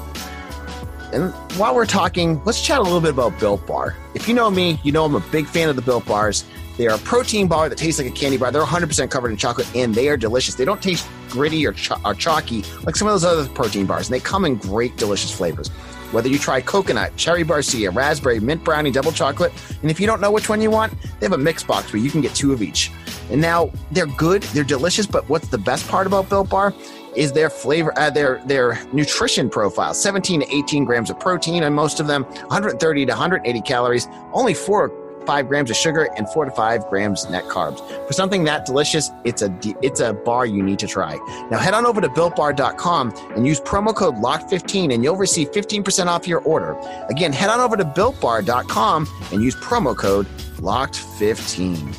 And 1.14 1.34
while 1.58 1.76
we're 1.76 1.86
talking, 1.86 2.42
let's 2.46 2.62
chat 2.62 2.80
a 2.80 2.82
little 2.82 3.02
bit 3.02 3.12
about 3.12 3.38
Built 3.40 3.66
Bar. 3.68 3.96
If 4.14 4.28
you 4.28 4.34
know 4.34 4.50
me, 4.50 4.80
you 4.84 4.92
know 4.92 5.06
I'm 5.06 5.16
a 5.16 5.20
big 5.20 5.46
fan 5.46 5.70
of 5.70 5.76
the 5.76 5.82
Built 5.82 6.06
Bars. 6.06 6.46
They 6.78 6.88
are 6.88 6.96
a 6.96 7.00
protein 7.00 7.48
bar 7.48 7.70
that 7.70 7.78
tastes 7.78 8.02
like 8.02 8.10
a 8.10 8.16
candy 8.16 8.38
bar. 8.38 8.52
They're 8.52 8.64
100% 8.64 9.12
covered 9.12 9.32
in 9.32 9.38
chocolate 9.38 9.68
and 9.76 9.94
they 9.94 10.08
are 10.10 10.18
delicious. 10.18 10.56
They 10.56 10.66
don't 10.66 10.82
taste 10.82 11.08
gritty 11.30 11.66
or, 11.68 11.74
ch- 11.74 11.92
or 12.06 12.14
chalky 12.14 12.64
like 12.84 12.96
some 12.96 13.08
of 13.08 13.14
those 13.14 13.26
other 13.26 13.48
protein 13.50 13.86
bars, 13.86 14.08
and 14.08 14.16
they 14.16 14.20
come 14.20 14.46
in 14.46 14.56
great, 14.56 14.96
delicious 14.98 15.32
flavors. 15.32 15.70
Whether 16.12 16.28
you 16.28 16.38
try 16.38 16.60
coconut, 16.60 17.16
cherry 17.16 17.44
barcia, 17.44 17.94
raspberry, 17.94 18.40
mint 18.40 18.64
brownie, 18.64 18.92
double 18.92 19.12
chocolate, 19.12 19.54
and 19.82 19.90
if 19.90 20.00
you 20.00 20.08
don't 20.08 20.20
know 20.20 20.32
which 20.32 20.50
one 20.50 20.62
you 20.62 20.70
want, 20.70 20.94
they 21.20 21.26
have 21.26 21.32
a 21.32 21.38
mix 21.38 21.64
box 21.64 21.94
where 21.94 22.02
you 22.02 22.12
can 22.12 22.20
get 22.20 22.36
two 22.36 22.52
of 22.52 22.62
each. 22.62 22.92
And 23.30 23.40
now 23.40 23.72
they're 23.92 24.08
good, 24.08 24.44
they're 24.44 24.66
delicious, 24.66 25.06
but 25.06 25.28
what's 25.30 25.48
the 25.48 25.58
best 25.58 25.88
part 25.88 26.08
about 26.08 26.28
Built 26.30 26.50
Bar? 26.50 26.74
Is 27.16 27.32
their 27.34 27.50
flavor, 27.50 27.94
uh, 27.98 28.10
their 28.10 28.42
their 28.46 28.80
nutrition 28.94 29.50
profile. 29.50 29.94
17 29.94 30.42
to 30.42 30.56
18 30.56 30.86
grams 30.86 31.10
of 31.10 31.20
protein, 31.20 31.64
and 31.64 31.76
most 31.76 32.00
of 32.00 32.08
them 32.08 32.24
130 32.24 33.06
to 33.06 33.12
180 33.12 33.62
calories. 33.62 34.08
Only 34.34 34.54
four 34.54 34.92
five 35.26 35.48
grams 35.48 35.70
of 35.70 35.76
sugar 35.76 36.10
and 36.18 36.28
four 36.30 36.46
to 36.46 36.52
five 36.52 36.88
grams 36.90 37.30
net 37.30 37.44
carbs. 37.46 37.80
For 38.08 38.14
something 38.14 38.44
that 38.46 38.66
delicious, 38.66 39.12
it's 39.24 39.42
a 39.42 39.56
it's 39.82 40.00
a 40.00 40.14
bar 40.14 40.46
you 40.46 40.64
need 40.64 40.80
to 40.80 40.88
try. 40.88 41.16
Now 41.50 41.58
head 41.58 41.74
on 41.74 41.86
over 41.86 42.02
to 42.02 42.10
builtbar.com 42.10 43.14
and 43.36 43.46
use 43.46 43.60
promo 43.62 43.96
code 43.96 44.16
LOCK15 44.16 44.94
and 44.94 45.04
you'll 45.04 45.16
receive 45.16 45.52
15% 45.52 46.08
off 46.08 46.28
your 46.28 46.42
order. 46.42 46.78
Again, 47.10 47.34
head 47.34 47.50
on 47.50 47.60
over 47.60 47.78
to 47.78 47.86
builtbar.com 47.86 49.08
and 49.32 49.44
use 49.44 49.56
promo 49.56 49.96
code 49.96 50.26
LOCKed15. 50.58 51.98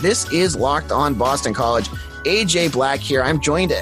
This 0.00 0.30
is 0.32 0.54
Locked 0.54 0.92
on 0.92 1.14
Boston 1.14 1.54
College. 1.54 1.88
AJ 2.24 2.72
Black 2.72 3.00
here. 3.00 3.22
I'm 3.22 3.40
joined 3.40 3.72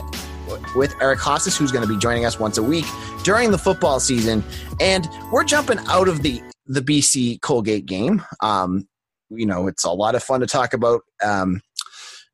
with 0.75 0.95
Eric 1.01 1.19
Hofsis, 1.19 1.57
who's 1.57 1.73
going 1.73 1.87
to 1.87 1.93
be 1.93 1.99
joining 1.99 2.25
us 2.25 2.39
once 2.39 2.59
a 2.59 2.63
week 2.63 2.87
during 3.25 3.51
the 3.51 3.59
football 3.59 4.01
season. 4.01 4.45
And 4.81 5.09
we're 5.33 5.45
jumping 5.45 5.79
out 5.87 6.09
of 6.09 6.23
the 6.23 6.43
the 6.67 6.81
BC 6.81 7.41
Colgate 7.43 7.87
game. 7.87 8.23
Um, 8.43 8.89
you 9.31 9.47
know, 9.47 9.67
it's 9.67 9.85
a 9.85 9.91
lot 9.91 10.15
of 10.15 10.23
fun 10.23 10.41
to 10.41 10.47
talk 10.47 10.73
about, 10.73 11.03
um, 11.23 11.61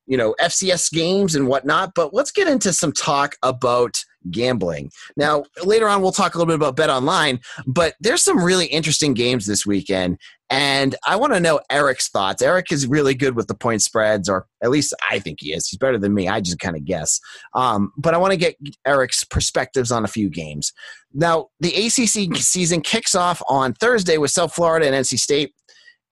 you 0.07 0.17
know, 0.17 0.35
FCS 0.41 0.93
games 0.93 1.35
and 1.35 1.47
whatnot. 1.47 1.93
But 1.95 2.15
let's 2.15 2.31
get 2.31 2.49
into 2.49 2.73
some 2.73 2.93
talk 2.93 3.35
about 3.43 4.03
gambling. 4.31 4.91
Now, 5.17 5.45
later 5.65 5.89
on, 5.89 6.03
we'll 6.03 6.13
talk 6.13 6.35
a 6.35 6.39
little 6.39 6.51
bit 6.51 6.57
about 6.57 6.77
Bet 6.77 6.91
Online, 6.91 7.41
but 7.67 7.95
there's 8.01 8.23
some 8.23 8.43
really 8.43 8.67
interesting 8.67 9.15
games 9.15 9.47
this 9.47 9.67
weekend. 9.67 10.19
And 10.51 10.95
I 11.07 11.17
want 11.17 11.33
to 11.33 11.41
know 11.41 11.61
Eric's 11.71 12.11
thoughts. 12.11 12.43
Eric 12.43 12.73
is 12.73 12.87
really 12.87 13.15
good 13.15 13.37
with 13.37 13.47
the 13.47 13.55
point 13.55 13.81
spreads, 13.81 14.29
or 14.29 14.47
at 14.63 14.71
least 14.71 14.93
I 15.11 15.19
think 15.19 15.39
he 15.41 15.55
is. 15.55 15.67
He's 15.67 15.79
better 15.79 15.97
than 15.97 16.13
me. 16.13 16.29
I 16.29 16.41
just 16.43 16.59
kind 16.59 16.77
of 16.77 16.85
guess. 16.85 17.19
Um, 17.55 17.91
but 17.97 18.13
I 18.13 18.19
want 18.19 18.33
to 18.33 18.37
get 18.37 18.57
Eric's 18.87 19.25
perspectives 19.25 19.91
on 19.91 20.05
a 20.05 20.09
few 20.09 20.29
games. 20.29 20.75
Now, 21.15 21.49
the 21.61 21.75
ACC 21.75 22.37
season 22.37 22.83
kicks 22.83 23.15
off 23.15 23.43
on 23.49 23.73
Thursday 23.73 24.19
with 24.19 24.31
South 24.31 24.53
Florida 24.53 24.87
and 24.87 24.95
NC 24.95 25.19
State. 25.19 25.55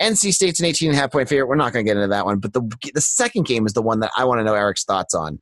NC 0.01 0.33
State's 0.33 0.59
an 0.59 0.67
18 0.67 0.89
and 0.89 0.97
a 0.97 1.01
half 1.01 1.13
point 1.13 1.29
favorite. 1.29 1.47
We're 1.47 1.57
not 1.57 1.75
going 1.75 1.85
to 1.85 1.89
get 1.89 1.99
into 1.99 2.09
that 2.09 2.25
one. 2.25 2.39
But 2.39 2.55
the, 2.55 2.63
the 2.95 3.01
second 3.03 3.45
game 3.45 3.67
is 3.67 3.75
the 3.75 3.83
one 3.83 4.01
that 4.01 4.11
I 4.17 4.25
want 4.25 4.41
to 4.41 4.45
know 4.45 4.55
Eric's 4.55 4.85
thoughts 4.85 5.13
on. 5.13 5.39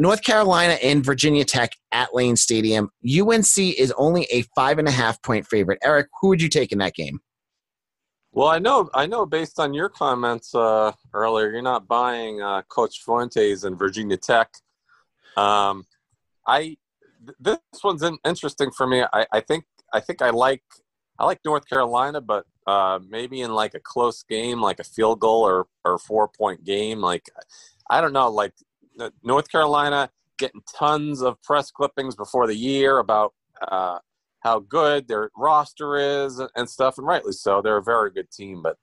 North 0.00 0.22
Carolina 0.22 0.78
and 0.82 1.04
Virginia 1.04 1.44
Tech 1.44 1.76
at 1.92 2.14
Lane 2.14 2.34
Stadium. 2.34 2.88
UNC 3.04 3.58
is 3.58 3.92
only 3.98 4.24
a 4.32 4.42
five 4.56 4.78
and 4.78 4.88
a 4.88 4.90
half 4.90 5.22
point 5.22 5.46
favorite. 5.46 5.78
Eric, 5.84 6.08
who 6.20 6.28
would 6.28 6.40
you 6.40 6.48
take 6.48 6.72
in 6.72 6.78
that 6.78 6.94
game? 6.94 7.20
Well, 8.32 8.48
I 8.48 8.60
know, 8.60 8.88
I 8.94 9.04
know. 9.04 9.26
Based 9.26 9.60
on 9.60 9.74
your 9.74 9.90
comments 9.90 10.54
uh, 10.54 10.92
earlier, 11.12 11.50
you're 11.50 11.60
not 11.60 11.86
buying 11.86 12.40
uh, 12.40 12.62
Coach 12.62 13.02
Fuentes 13.04 13.64
and 13.64 13.78
Virginia 13.78 14.16
Tech. 14.16 14.48
Um, 15.36 15.84
I 16.46 16.78
this 17.38 17.58
one's 17.84 18.02
interesting 18.24 18.70
for 18.70 18.86
me. 18.86 19.04
I, 19.12 19.26
I 19.30 19.40
think 19.40 19.64
I 19.92 20.00
think 20.00 20.22
I 20.22 20.30
like 20.30 20.62
I 21.18 21.26
like 21.26 21.40
North 21.44 21.68
Carolina, 21.68 22.22
but 22.22 22.46
uh, 22.66 23.00
maybe 23.06 23.42
in 23.42 23.52
like 23.52 23.74
a 23.74 23.80
close 23.80 24.22
game, 24.22 24.62
like 24.62 24.80
a 24.80 24.84
field 24.84 25.20
goal 25.20 25.42
or 25.42 25.66
or 25.84 25.98
four 25.98 26.26
point 26.26 26.64
game. 26.64 27.00
Like 27.00 27.28
I 27.90 28.00
don't 28.00 28.14
know, 28.14 28.30
like 28.30 28.54
North 29.22 29.50
Carolina 29.50 30.10
getting 30.38 30.62
tons 30.74 31.22
of 31.22 31.40
press 31.42 31.70
clippings 31.70 32.16
before 32.16 32.46
the 32.46 32.56
year 32.56 32.98
about 32.98 33.34
uh, 33.68 33.98
how 34.40 34.58
good 34.60 35.06
their 35.06 35.30
roster 35.36 35.96
is 35.96 36.40
and 36.56 36.68
stuff, 36.68 36.98
and 36.98 37.06
rightly 37.06 37.32
so. 37.32 37.60
They're 37.62 37.76
a 37.76 37.82
very 37.82 38.10
good 38.10 38.30
team, 38.30 38.62
but 38.62 38.76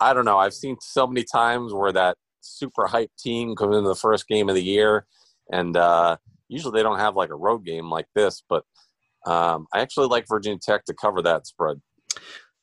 I 0.00 0.12
don't 0.12 0.24
know. 0.24 0.38
I've 0.38 0.54
seen 0.54 0.76
so 0.80 1.06
many 1.06 1.24
times 1.24 1.72
where 1.72 1.92
that 1.92 2.16
super 2.40 2.86
hype 2.86 3.10
team 3.18 3.56
comes 3.56 3.76
into 3.76 3.88
the 3.88 3.94
first 3.94 4.28
game 4.28 4.48
of 4.48 4.54
the 4.54 4.62
year, 4.62 5.06
and 5.50 5.76
uh, 5.76 6.16
usually 6.48 6.78
they 6.78 6.82
don't 6.82 6.98
have 6.98 7.16
like 7.16 7.30
a 7.30 7.36
road 7.36 7.64
game 7.64 7.90
like 7.90 8.06
this. 8.14 8.42
But 8.48 8.64
um, 9.26 9.66
I 9.72 9.80
actually 9.80 10.08
like 10.08 10.26
Virginia 10.28 10.58
Tech 10.60 10.84
to 10.86 10.94
cover 10.94 11.22
that 11.22 11.46
spread. 11.46 11.80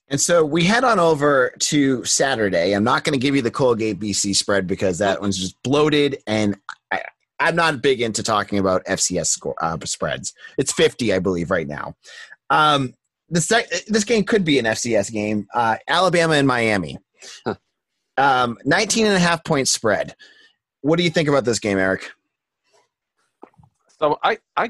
And 0.10 0.22
so 0.22 0.46
we 0.46 0.64
head 0.64 0.84
on 0.84 1.00
over 1.00 1.52
to 1.60 2.04
Saturday. 2.06 2.74
I'm 2.74 2.84
not 2.84 3.04
going 3.04 3.14
to 3.14 3.20
give 3.20 3.36
you 3.36 3.42
the 3.42 3.52
Colgate 3.52 4.00
BC 4.00 4.36
spread 4.36 4.68
because 4.68 5.00
that 5.00 5.20
one's 5.20 5.38
just 5.38 5.62
bloated, 5.64 6.22
and 6.28 6.56
I, 6.92 7.02
am 7.40 7.56
not 7.56 7.82
big 7.82 8.02
into 8.02 8.22
talking 8.22 8.60
about 8.60 8.86
FCS 8.86 9.28
score, 9.28 9.56
uh, 9.62 9.78
spreads. 9.86 10.34
It's 10.58 10.72
50, 10.72 11.12
I 11.12 11.20
believe, 11.20 11.50
right 11.50 11.68
now. 11.68 11.96
Um, 12.52 12.94
the 13.30 13.42
sec- 13.42 13.70
this 13.88 14.04
game 14.04 14.24
could 14.24 14.46
be 14.46 14.60
an 14.60 14.66
FCS 14.66 15.12
game. 15.12 15.48
Uh, 15.54 15.78
Alabama 15.88 16.36
and 16.36 16.48
Miami. 16.48 17.00
Huh. 17.44 17.56
Um, 18.18 18.58
19 18.64 19.08
and 19.08 19.16
a 19.16 19.20
half 19.20 19.44
point 19.44 19.68
spread. 19.68 20.16
What 20.82 20.98
do 20.98 21.04
you 21.04 21.10
think 21.10 21.28
about 21.28 21.46
this 21.46 21.60
game, 21.60 21.80
Eric? 21.80 22.12
So 24.00 24.20
I 24.24 24.38
I 24.56 24.70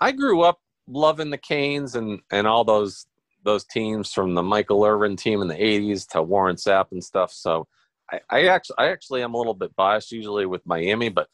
I 0.00 0.12
grew 0.12 0.42
up 0.42 0.60
loving 0.86 1.30
the 1.30 1.38
Canes 1.38 1.96
and 1.96 2.20
and 2.30 2.46
all 2.46 2.64
those 2.64 3.06
those 3.46 3.64
teams 3.64 4.12
from 4.12 4.34
the 4.34 4.42
Michael 4.42 4.84
Irvin 4.84 5.16
team 5.16 5.40
in 5.40 5.48
the 5.48 5.54
'80s 5.54 6.06
to 6.08 6.22
Warren 6.22 6.56
Sapp 6.56 6.92
and 6.92 7.02
stuff. 7.02 7.32
So 7.32 7.66
I, 8.12 8.20
I 8.28 8.46
actually 8.48 8.76
I 8.78 8.88
actually 8.88 9.22
am 9.22 9.34
a 9.34 9.38
little 9.38 9.54
bit 9.54 9.74
biased 9.74 10.12
usually 10.12 10.44
with 10.44 10.66
Miami, 10.66 11.08
but 11.08 11.28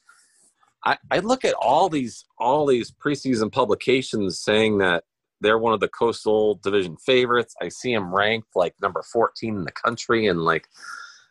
I, 0.84 0.98
I 1.10 1.18
look 1.18 1.44
at 1.44 1.54
all 1.54 1.88
these 1.88 2.24
all 2.38 2.66
these 2.66 2.92
preseason 2.92 3.50
publications 3.50 4.40
saying 4.40 4.78
that 4.78 5.04
they're 5.40 5.58
one 5.58 5.72
of 5.72 5.80
the 5.80 5.88
coastal 5.88 6.60
division 6.62 6.96
favorites. 6.96 7.54
I 7.60 7.68
see 7.68 7.94
them 7.94 8.14
ranked 8.14 8.54
like 8.54 8.74
number 8.80 9.02
14 9.12 9.56
in 9.56 9.64
the 9.64 9.72
country, 9.72 10.26
and 10.28 10.40
like, 10.40 10.68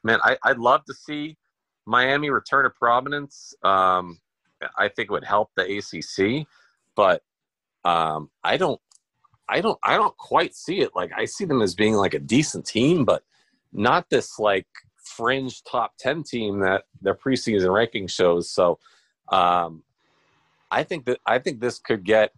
man, 0.04 0.20
I, 0.24 0.38
I'd 0.44 0.58
love 0.58 0.84
to 0.86 0.94
see 0.94 1.38
Miami 1.86 2.30
return 2.30 2.66
to 2.66 2.70
prominence. 2.70 3.54
Um, 3.64 4.20
I 4.78 4.90
think 4.90 5.10
it 5.10 5.12
would 5.12 5.24
help 5.24 5.50
the 5.56 5.78
ACC, 5.78 6.46
but 6.96 7.24
um, 7.84 8.30
I 8.44 8.58
don't 8.58 8.80
I 9.50 9.62
don't 9.62 9.80
I 9.84 9.98
don't 9.98 10.16
quite 10.18 10.56
see 10.56 10.80
it. 10.80 10.92
Like 10.96 11.12
I 11.16 11.26
see 11.26 11.46
them 11.46 11.62
as 11.62 11.76
being 11.76 11.96
like 11.96 12.14
a 12.14 12.20
decent 12.20 12.66
team, 12.66 13.06
but 13.06 13.24
not 13.74 14.10
this 14.10 14.40
like 14.40 14.68
fringe 14.96 15.64
top 15.64 15.94
ten 15.98 16.24
team 16.24 16.60
that 16.60 16.86
their 17.02 17.16
preseason 17.16 17.74
ranking 17.74 18.08
shows. 18.08 18.50
So 18.50 18.80
um, 19.30 19.84
I 20.70 20.84
think 20.84 21.06
that 21.06 21.20
I 21.26 21.40
think 21.40 21.60
this 21.60 21.80
could 21.80 22.04
get 22.04 22.34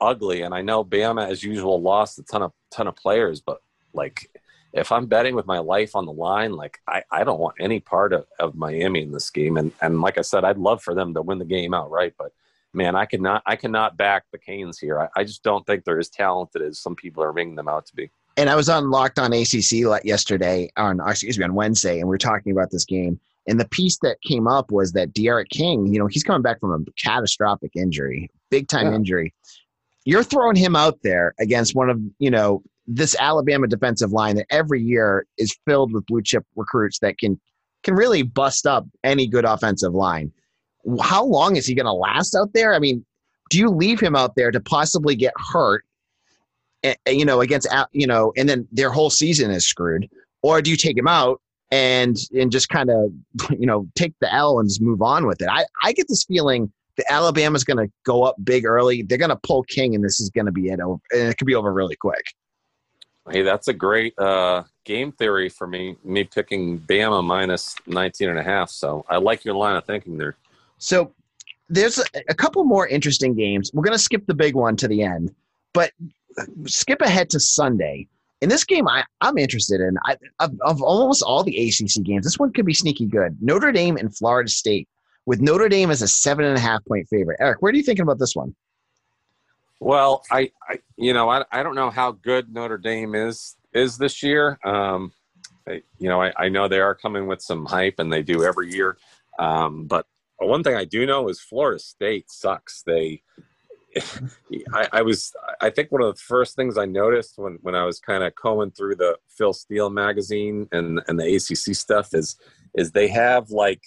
ugly. 0.00 0.42
And 0.42 0.54
I 0.54 0.62
know 0.62 0.84
Bama, 0.84 1.28
as 1.28 1.42
usual, 1.42 1.80
lost 1.80 2.18
a 2.18 2.22
ton 2.22 2.42
of 2.42 2.52
ton 2.70 2.86
of 2.86 2.96
players, 2.96 3.40
but 3.40 3.60
like 3.92 4.30
if 4.72 4.92
I'm 4.92 5.06
betting 5.06 5.34
with 5.34 5.46
my 5.46 5.58
life 5.58 5.96
on 5.96 6.04
the 6.04 6.12
line, 6.12 6.52
like 6.52 6.80
I, 6.86 7.02
I 7.10 7.24
don't 7.24 7.40
want 7.40 7.56
any 7.58 7.80
part 7.80 8.12
of, 8.12 8.26
of 8.38 8.54
Miami 8.54 9.02
in 9.02 9.10
this 9.10 9.30
game. 9.30 9.56
And 9.56 9.72
and 9.80 10.00
like 10.00 10.18
I 10.18 10.22
said, 10.22 10.44
I'd 10.44 10.58
love 10.58 10.82
for 10.82 10.94
them 10.94 11.14
to 11.14 11.22
win 11.22 11.38
the 11.38 11.44
game 11.44 11.74
outright, 11.74 12.14
but 12.18 12.32
man, 12.76 12.94
I 12.94 13.06
cannot 13.06 13.42
I 13.46 13.56
cannot 13.56 13.96
back 13.96 14.24
the 14.30 14.38
Canes 14.38 14.78
here. 14.78 15.00
I, 15.00 15.20
I 15.20 15.24
just 15.24 15.42
don't 15.42 15.66
think 15.66 15.84
they're 15.84 15.98
as 15.98 16.10
talented 16.10 16.62
as 16.62 16.78
some 16.78 16.94
people 16.94 17.22
are 17.22 17.32
making 17.32 17.56
them 17.56 17.68
out 17.68 17.86
to 17.86 17.96
be. 17.96 18.10
And 18.36 18.50
I 18.50 18.54
was 18.54 18.68
on 18.68 18.90
Locked 18.90 19.18
On 19.18 19.32
ACC 19.32 20.04
yesterday, 20.04 20.68
on 20.76 21.00
uh, 21.00 21.06
excuse 21.06 21.38
me, 21.38 21.44
on 21.44 21.54
Wednesday, 21.54 21.98
and 21.98 22.08
we 22.08 22.14
are 22.14 22.18
talking 22.18 22.52
about 22.52 22.70
this 22.70 22.84
game. 22.84 23.18
And 23.48 23.58
the 23.58 23.68
piece 23.68 23.98
that 24.02 24.20
came 24.22 24.46
up 24.46 24.70
was 24.70 24.92
that 24.92 25.14
D'Eriq 25.14 25.48
King, 25.48 25.86
you 25.86 25.98
know, 25.98 26.06
he's 26.06 26.24
coming 26.24 26.42
back 26.42 26.60
from 26.60 26.72
a 26.72 26.92
catastrophic 27.00 27.72
injury, 27.74 28.30
big 28.50 28.68
time 28.68 28.88
yeah. 28.88 28.94
injury. 28.94 29.34
You're 30.04 30.24
throwing 30.24 30.56
him 30.56 30.76
out 30.76 30.98
there 31.02 31.34
against 31.40 31.74
one 31.74 31.88
of, 31.88 32.00
you 32.18 32.30
know, 32.30 32.62
this 32.86 33.16
Alabama 33.18 33.66
defensive 33.66 34.12
line 34.12 34.36
that 34.36 34.46
every 34.50 34.80
year 34.80 35.26
is 35.38 35.56
filled 35.64 35.92
with 35.92 36.06
blue 36.06 36.22
chip 36.22 36.44
recruits 36.54 36.98
that 37.00 37.18
can 37.18 37.40
can 37.82 37.94
really 37.94 38.22
bust 38.22 38.66
up 38.66 38.86
any 39.04 39.26
good 39.26 39.44
offensive 39.44 39.94
line 39.94 40.32
how 41.00 41.24
long 41.24 41.56
is 41.56 41.66
he 41.66 41.74
going 41.74 41.86
to 41.86 41.92
last 41.92 42.34
out 42.34 42.52
there? 42.52 42.74
I 42.74 42.78
mean, 42.78 43.04
do 43.50 43.58
you 43.58 43.70
leave 43.70 44.00
him 44.00 44.16
out 44.16 44.36
there 44.36 44.50
to 44.50 44.60
possibly 44.60 45.14
get 45.14 45.32
hurt, 45.52 45.84
eh, 46.82 46.94
eh, 47.06 47.10
you 47.10 47.24
know, 47.24 47.40
against, 47.40 47.68
you 47.92 48.06
know, 48.06 48.32
and 48.36 48.48
then 48.48 48.66
their 48.72 48.90
whole 48.90 49.10
season 49.10 49.50
is 49.50 49.66
screwed? 49.66 50.08
Or 50.42 50.62
do 50.62 50.70
you 50.70 50.76
take 50.76 50.96
him 50.96 51.08
out 51.08 51.40
and 51.72 52.16
and 52.38 52.52
just 52.52 52.68
kind 52.68 52.90
of, 52.90 53.12
you 53.58 53.66
know, 53.66 53.88
take 53.94 54.14
the 54.20 54.32
L 54.32 54.58
and 54.58 54.68
just 54.68 54.80
move 54.80 55.02
on 55.02 55.26
with 55.26 55.40
it? 55.42 55.48
I, 55.50 55.64
I 55.82 55.92
get 55.92 56.08
this 56.08 56.24
feeling 56.24 56.72
that 56.96 57.10
Alabama's 57.12 57.64
going 57.64 57.86
to 57.86 57.92
go 58.04 58.22
up 58.22 58.36
big 58.42 58.64
early. 58.64 59.02
They're 59.02 59.18
going 59.18 59.30
to 59.30 59.40
pull 59.42 59.62
King, 59.64 59.94
and 59.94 60.04
this 60.04 60.20
is 60.20 60.30
going 60.30 60.46
to 60.46 60.52
be 60.52 60.68
it. 60.68 60.80
Over, 60.80 61.00
and 61.12 61.28
it 61.28 61.36
could 61.38 61.46
be 61.46 61.54
over 61.54 61.72
really 61.72 61.96
quick. 61.96 62.24
Hey, 63.30 63.42
that's 63.42 63.66
a 63.66 63.72
great 63.72 64.16
uh, 64.18 64.62
game 64.84 65.10
theory 65.12 65.48
for 65.48 65.66
me. 65.66 65.96
Me 66.04 66.22
picking 66.24 66.78
Bama 66.78 67.24
minus 67.24 67.74
19 67.86 68.28
and 68.28 68.38
a 68.38 68.42
half. 68.42 68.70
So 68.70 69.04
I 69.08 69.16
like 69.16 69.44
your 69.44 69.56
line 69.56 69.76
of 69.76 69.84
thinking 69.84 70.16
there. 70.16 70.36
So 70.78 71.14
there's 71.68 71.98
a, 71.98 72.04
a 72.28 72.34
couple 72.34 72.64
more 72.64 72.86
interesting 72.86 73.34
games. 73.34 73.70
We're 73.72 73.82
going 73.82 73.96
to 73.96 74.02
skip 74.02 74.26
the 74.26 74.34
big 74.34 74.54
one 74.54 74.76
to 74.76 74.88
the 74.88 75.02
end, 75.02 75.34
but 75.72 75.92
skip 76.66 77.00
ahead 77.00 77.30
to 77.30 77.40
Sunday. 77.40 78.08
In 78.42 78.48
this 78.48 78.64
game, 78.64 78.86
I, 78.86 79.04
I'm 79.20 79.38
interested 79.38 79.80
in. 79.80 79.96
I, 80.04 80.16
of, 80.40 80.52
of 80.60 80.82
almost 80.82 81.22
all 81.22 81.42
the 81.42 81.56
ACC 81.56 82.04
games, 82.04 82.24
this 82.24 82.38
one 82.38 82.52
could 82.52 82.66
be 82.66 82.74
sneaky 82.74 83.06
good. 83.06 83.36
Notre 83.40 83.72
Dame 83.72 83.96
and 83.96 84.14
Florida 84.14 84.50
State, 84.50 84.88
with 85.24 85.40
Notre 85.40 85.68
Dame 85.68 85.90
as 85.90 86.02
a 86.02 86.08
seven 86.08 86.44
and 86.44 86.56
a 86.56 86.60
half 86.60 86.84
point 86.84 87.08
favorite. 87.08 87.38
Eric, 87.40 87.62
where 87.62 87.72
are 87.72 87.74
you 87.74 87.82
thinking 87.82 88.02
about 88.02 88.18
this 88.18 88.36
one? 88.36 88.54
Well, 89.80 90.22
I, 90.30 90.50
I 90.68 90.78
you 90.96 91.12
know, 91.12 91.28
I, 91.28 91.44
I 91.50 91.62
don't 91.62 91.74
know 91.74 91.90
how 91.90 92.12
good 92.12 92.52
Notre 92.52 92.78
Dame 92.78 93.14
is 93.14 93.56
is 93.72 93.96
this 93.98 94.22
year. 94.22 94.58
Um, 94.64 95.12
you 95.98 96.08
know, 96.08 96.22
I, 96.22 96.32
I 96.36 96.48
know 96.48 96.68
they 96.68 96.80
are 96.80 96.94
coming 96.94 97.26
with 97.26 97.42
some 97.42 97.64
hype, 97.64 97.98
and 97.98 98.12
they 98.12 98.22
do 98.22 98.44
every 98.44 98.72
year. 98.72 98.98
Um, 99.38 99.86
but 99.86 100.06
one 100.38 100.62
thing 100.62 100.74
I 100.74 100.84
do 100.84 101.06
know 101.06 101.28
is 101.28 101.40
Florida 101.40 101.78
State 101.78 102.30
sucks. 102.30 102.82
They, 102.82 103.22
I, 104.72 104.88
I 104.92 105.02
was, 105.02 105.32
I 105.60 105.70
think 105.70 105.90
one 105.90 106.02
of 106.02 106.14
the 106.14 106.20
first 106.20 106.56
things 106.56 106.76
I 106.76 106.84
noticed 106.84 107.34
when 107.36 107.58
when 107.62 107.74
I 107.74 107.84
was 107.84 107.98
kind 107.98 108.22
of 108.22 108.34
combing 108.34 108.72
through 108.72 108.96
the 108.96 109.16
Phil 109.28 109.52
Steele 109.52 109.90
magazine 109.90 110.68
and 110.72 111.00
and 111.08 111.18
the 111.18 111.36
ACC 111.36 111.74
stuff 111.74 112.12
is 112.12 112.36
is 112.74 112.92
they 112.92 113.08
have 113.08 113.50
like 113.50 113.80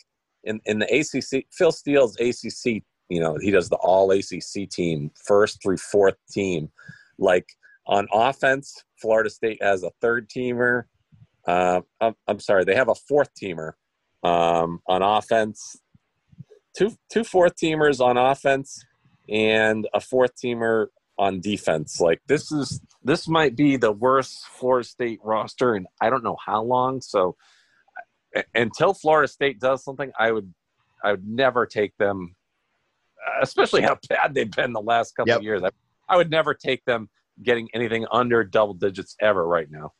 in 0.43 0.59
in 0.65 0.79
the 0.79 0.85
ACC 0.85 1.45
Phil 1.51 1.71
Steele's 1.71 2.15
ACC 2.19 2.83
you 3.09 3.19
know 3.19 3.37
he 3.39 3.51
does 3.51 3.69
the 3.69 3.75
all 3.77 4.11
ACC 4.11 4.69
team 4.69 5.11
first 5.25 5.61
through 5.61 5.77
fourth 5.77 6.17
team 6.31 6.71
like 7.19 7.47
on 7.85 8.07
offense 8.13 8.83
Florida 8.99 9.29
State 9.29 9.61
has 9.61 9.83
a 9.83 9.91
third 10.01 10.29
teamer 10.29 10.83
uh, 11.47 11.81
I'm, 12.01 12.15
I'm 12.27 12.39
sorry 12.39 12.63
they 12.63 12.75
have 12.75 12.89
a 12.89 12.95
fourth 12.95 13.29
teamer 13.41 13.73
um, 14.23 14.79
on 14.87 15.01
offense 15.01 15.77
two 16.77 16.91
two 17.11 17.23
fourth 17.23 17.55
teamers 17.55 17.99
on 17.99 18.17
offense 18.17 18.83
and 19.27 19.87
a 19.93 19.99
fourth 19.99 20.31
teamer 20.35 20.87
on 21.17 21.41
defense 21.41 21.99
like 21.99 22.21
this 22.27 22.51
is 22.51 22.81
this 23.03 23.27
might 23.27 23.55
be 23.55 23.75
the 23.77 23.91
worst 23.91 24.47
Florida 24.47 24.87
State 24.87 25.19
roster 25.23 25.75
and 25.75 25.85
I 26.01 26.09
don't 26.09 26.23
know 26.23 26.37
how 26.45 26.63
long 26.63 27.01
so 27.01 27.35
until 28.55 28.93
Florida 28.93 29.27
State 29.27 29.59
does 29.59 29.83
something 29.83 30.11
I 30.17 30.31
would 30.31 30.53
I 31.03 31.11
would 31.11 31.27
never 31.27 31.65
take 31.65 31.95
them 31.97 32.35
especially 33.41 33.81
how 33.81 33.97
bad 34.09 34.33
they've 34.33 34.49
been 34.49 34.73
the 34.73 34.81
last 34.81 35.15
couple 35.15 35.29
Yep. 35.29 35.37
of 35.37 35.43
years. 35.43 35.63
I, 35.63 35.69
I 36.07 36.17
would 36.17 36.29
never 36.31 36.53
take 36.53 36.83
them 36.85 37.09
getting 37.43 37.67
anything 37.73 38.05
under 38.11 38.43
double 38.43 38.73
digits 38.73 39.15
ever 39.21 39.45
right 39.47 39.69
now. 39.69 39.91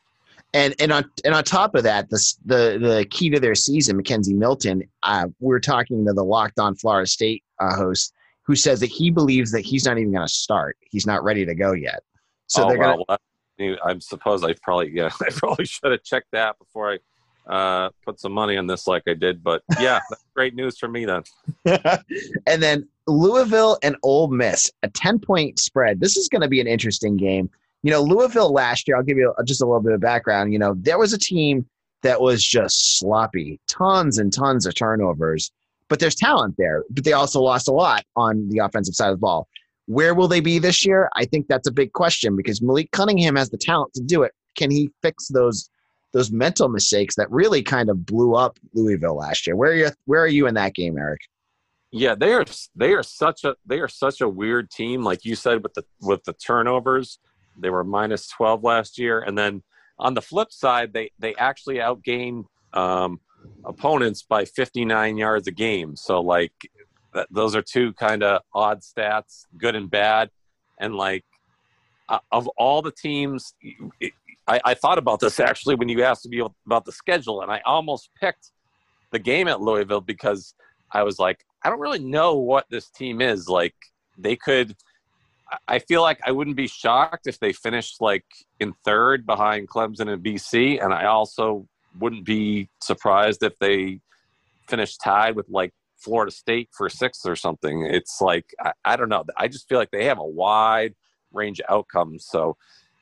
And 0.53 0.73
and 0.79 0.91
on 0.91 1.05
and 1.23 1.35
on 1.35 1.43
top 1.43 1.75
of 1.75 1.83
that, 1.83 2.09
the 2.09 2.33
the 2.45 2.79
the 2.81 3.07
key 3.09 3.29
to 3.29 3.39
their 3.39 3.55
season, 3.55 4.01
McKenzie 4.01 4.35
Milton. 4.35 4.83
Uh, 5.03 5.27
we 5.39 5.53
are 5.53 5.59
talking 5.59 6.05
to 6.05 6.13
the 6.13 6.23
Locked 6.23 6.59
On 6.59 6.75
Florida 6.75 7.07
State 7.07 7.43
uh, 7.59 7.75
host, 7.75 8.13
who 8.43 8.55
says 8.55 8.79
that 8.79 8.87
he 8.87 9.11
believes 9.11 9.51
that 9.51 9.61
he's 9.61 9.85
not 9.85 9.99
even 9.99 10.11
going 10.11 10.25
to 10.25 10.33
start. 10.33 10.75
He's 10.81 11.05
not 11.05 11.23
ready 11.23 11.45
to 11.45 11.53
go 11.53 11.73
yet. 11.73 12.01
So 12.47 12.63
oh, 12.63 12.67
they're 12.67 12.77
going 12.77 12.97
to 12.97 13.05
well, 13.07 13.19
well, 13.59 13.77
I 13.85 13.99
suppose 13.99 14.43
I 14.43 14.53
probably 14.63 14.89
yeah 14.91 15.11
I 15.21 15.29
probably 15.29 15.65
should 15.65 15.91
have 15.91 16.03
checked 16.03 16.31
that 16.31 16.57
before 16.57 16.93
I 16.93 16.97
uh, 17.49 17.89
put 18.05 18.19
some 18.19 18.31
money 18.31 18.57
on 18.57 18.67
this 18.67 18.87
like 18.87 19.03
I 19.07 19.13
did. 19.13 19.43
But 19.43 19.63
yeah, 19.79 19.99
that's 20.09 20.23
great 20.35 20.55
news 20.55 20.77
for 20.77 20.87
me 20.87 21.05
then. 21.05 21.23
and 21.65 22.61
then 22.61 22.87
Louisville 23.07 23.77
and 23.83 23.95
Ole 24.03 24.27
Miss, 24.29 24.71
a 24.83 24.89
10 24.89 25.19
point 25.19 25.59
spread. 25.59 25.99
This 25.99 26.15
is 26.15 26.29
going 26.29 26.41
to 26.41 26.47
be 26.47 26.61
an 26.61 26.67
interesting 26.67 27.17
game. 27.17 27.49
You 27.83 27.91
know, 27.91 28.01
Louisville 28.01 28.51
last 28.51 28.87
year, 28.87 28.97
I'll 28.97 29.03
give 29.03 29.17
you 29.17 29.33
just 29.45 29.61
a 29.61 29.65
little 29.65 29.81
bit 29.81 29.93
of 29.93 30.01
background. 30.01 30.51
You 30.51 30.59
know, 30.59 30.75
there 30.77 30.97
was 30.97 31.13
a 31.13 31.17
team 31.17 31.65
that 32.03 32.21
was 32.21 32.43
just 32.43 32.99
sloppy, 32.99 33.59
tons 33.67 34.17
and 34.17 34.33
tons 34.33 34.65
of 34.65 34.75
turnovers, 34.75 35.51
but 35.87 35.99
there's 35.99 36.15
talent 36.15 36.55
there. 36.57 36.83
But 36.89 37.03
they 37.03 37.13
also 37.13 37.41
lost 37.41 37.67
a 37.67 37.73
lot 37.73 38.03
on 38.15 38.49
the 38.49 38.59
offensive 38.59 38.95
side 38.95 39.09
of 39.09 39.17
the 39.17 39.21
ball. 39.21 39.47
Where 39.85 40.13
will 40.13 40.27
they 40.27 40.39
be 40.39 40.59
this 40.59 40.85
year? 40.85 41.09
I 41.15 41.25
think 41.25 41.47
that's 41.47 41.67
a 41.67 41.71
big 41.71 41.93
question 41.93 42.35
because 42.35 42.61
Malik 42.61 42.91
Cunningham 42.91 43.35
has 43.35 43.49
the 43.49 43.57
talent 43.57 43.93
to 43.95 44.03
do 44.03 44.23
it. 44.23 44.33
Can 44.55 44.71
he 44.71 44.91
fix 45.01 45.27
those 45.27 45.69
those 46.11 46.31
mental 46.31 46.69
mistakes 46.69 47.15
that 47.15 47.29
really 47.29 47.61
kind 47.61 47.89
of 47.89 48.05
blew 48.05 48.33
up 48.35 48.57
Louisville 48.73 49.15
last 49.15 49.45
year? 49.45 49.55
Where 49.55 49.71
are 49.71 49.75
you 49.75 49.89
where 50.05 50.21
are 50.21 50.27
you 50.27 50.47
in 50.47 50.55
that 50.55 50.75
game, 50.75 50.97
Eric? 50.97 51.21
Yeah, 51.91 52.13
they 52.15 52.33
are 52.33 52.45
they 52.75 52.93
are 52.93 53.03
such 53.03 53.43
a 53.43 53.55
they 53.65 53.79
are 53.79 53.87
such 53.87 54.21
a 54.21 54.29
weird 54.29 54.69
team. 54.69 55.03
Like 55.03 55.25
you 55.25 55.35
said 55.35 55.63
with 55.63 55.73
the 55.73 55.83
with 56.01 56.23
the 56.23 56.33
turnovers, 56.33 57.19
they 57.61 57.69
were 57.69 57.83
minus 57.83 58.27
twelve 58.27 58.63
last 58.63 58.97
year, 58.97 59.19
and 59.19 59.37
then 59.37 59.63
on 59.97 60.13
the 60.13 60.21
flip 60.21 60.51
side, 60.51 60.93
they 60.93 61.11
they 61.19 61.35
actually 61.35 61.75
outgained 61.75 62.45
um, 62.73 63.19
opponents 63.65 64.23
by 64.23 64.45
fifty 64.45 64.85
nine 64.85 65.17
yards 65.17 65.47
a 65.47 65.51
game. 65.51 65.95
So 65.95 66.21
like 66.21 66.53
that, 67.13 67.27
those 67.31 67.55
are 67.55 67.61
two 67.61 67.93
kind 67.93 68.23
of 68.23 68.41
odd 68.53 68.81
stats, 68.81 69.45
good 69.57 69.75
and 69.75 69.89
bad, 69.89 70.29
and 70.79 70.95
like 70.95 71.25
uh, 72.07 72.19
of 72.31 72.47
all 72.57 72.81
the 72.81 72.91
teams. 72.91 73.53
I, 74.47 74.59
I 74.65 74.73
thought 74.73 74.97
about 74.97 75.19
this 75.19 75.39
actually 75.39 75.75
when 75.75 75.89
you 75.89 76.03
asked 76.03 76.27
me 76.27 76.41
about 76.65 76.85
the 76.85 76.91
schedule, 76.91 77.41
and 77.41 77.51
I 77.51 77.61
almost 77.65 78.09
picked 78.19 78.51
the 79.11 79.19
game 79.19 79.47
at 79.47 79.61
Louisville 79.61 80.01
because 80.01 80.55
I 80.91 81.03
was 81.03 81.19
like, 81.19 81.45
I 81.63 81.69
don't 81.69 81.79
really 81.79 81.99
know 81.99 82.35
what 82.35 82.65
this 82.69 82.89
team 82.89 83.21
is. 83.21 83.47
Like, 83.47 83.75
they 84.17 84.35
could. 84.35 84.75
I- 85.67 85.79
feel 85.79 86.01
like 86.01 86.19
I 86.25 86.31
wouldn't 86.31 86.55
be 86.55 86.67
shocked 86.67 87.27
if 87.27 87.39
they 87.39 87.53
finished 87.53 88.01
like 88.01 88.25
in 88.59 88.73
third 88.85 89.25
behind 89.25 89.69
Clemson 89.69 90.11
and 90.11 90.23
BC, 90.23 90.83
and 90.83 90.93
I 90.93 91.05
also 91.05 91.67
wouldn't 91.99 92.25
be 92.25 92.69
surprised 92.81 93.43
if 93.43 93.57
they 93.59 93.99
finished 94.67 95.01
tied 95.03 95.35
with 95.35 95.47
like 95.49 95.73
Florida 95.97 96.31
State 96.31 96.69
for 96.71 96.89
sixth 96.89 97.25
or 97.25 97.35
something. 97.35 97.85
It's 97.85 98.21
like 98.21 98.45
I, 98.59 98.73
I 98.85 98.95
don't 98.95 99.09
know. 99.09 99.23
I 99.37 99.47
just 99.47 99.67
feel 99.67 99.77
like 99.77 99.91
they 99.91 100.05
have 100.05 100.19
a 100.19 100.25
wide 100.25 100.95
range 101.33 101.59
of 101.59 101.65
outcomes. 101.69 102.25
So 102.25 102.57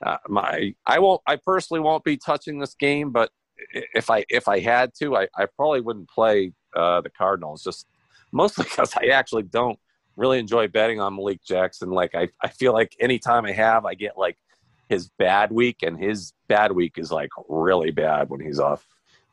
uh, 0.06 0.18
my 0.28 0.74
I 0.86 1.00
won't. 1.00 1.22
I 1.28 1.38
personally 1.38 1.82
won't 1.82 2.04
be 2.04 2.18
touching 2.18 2.60
this 2.60 2.76
game, 2.76 3.12
but 3.12 3.32
if 3.94 4.10
I 4.10 4.26
if 4.30 4.48
I 4.48 4.60
had 4.60 4.92
to, 5.00 5.16
I, 5.16 5.28
I 5.36 5.46
probably 5.56 5.82
wouldn't 5.82 6.10
play 6.10 6.54
uh, 6.76 7.02
the 7.02 7.10
Cardinals. 7.10 7.64
Just 7.64 7.88
mostly 8.32 8.64
because 8.70 8.94
I 8.96 9.08
actually 9.08 9.44
don't 9.44 9.80
really 10.18 10.40
enjoy 10.40 10.68
betting 10.68 11.00
on 11.00 11.16
Malik 11.16 11.42
Jackson. 11.46 11.90
Like 11.92 12.14
I, 12.16 12.28
I 12.42 12.50
feel 12.50 12.74
like 12.74 12.96
anytime 13.00 13.46
I 13.46 13.54
have, 13.54 13.86
I 13.86 13.94
get 13.94 14.18
like 14.18 14.38
his 14.90 15.10
bad 15.18 15.52
week, 15.52 15.84
and 15.84 15.98
his 15.98 16.34
bad 16.50 16.72
week 16.74 16.98
is 16.98 17.12
like 17.12 17.30
really 17.48 17.92
bad 17.92 18.30
when 18.30 18.42
he's 18.42 18.60
off. 18.60 18.86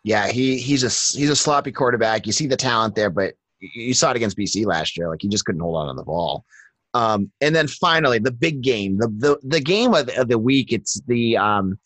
Yeah, 0.04 0.28
he 0.28 0.58
he's 0.58 0.82
a 0.84 1.18
he's 1.18 1.30
a 1.30 1.36
sloppy 1.36 1.72
quarterback. 1.72 2.26
You 2.26 2.32
see 2.32 2.46
the 2.46 2.56
talent 2.56 2.94
there, 2.94 3.10
but 3.10 3.34
you- 3.60 3.94
saw 3.94 4.10
it 4.10 4.16
against 4.16 4.36
BC 4.36 4.66
last 4.66 4.96
year. 4.96 5.08
Like 5.08 5.22
he 5.22 5.28
just 5.28 5.44
couldn't 5.44 5.62
hold 5.62 5.76
on 5.76 5.88
to 5.88 5.94
the 5.94 6.04
ball. 6.04 6.44
Um, 6.92 7.32
and 7.40 7.56
then 7.56 7.66
finally, 7.66 8.18
the 8.20 8.30
big 8.30 8.60
game, 8.60 8.98
the 8.98 9.08
the, 9.08 9.38
the 9.42 9.60
game 9.60 9.94
of 9.94 10.06
the, 10.06 10.20
of 10.20 10.28
the 10.28 10.38
week. 10.38 10.72
It's 10.72 11.00
the 11.06 11.36
um, 11.38 11.78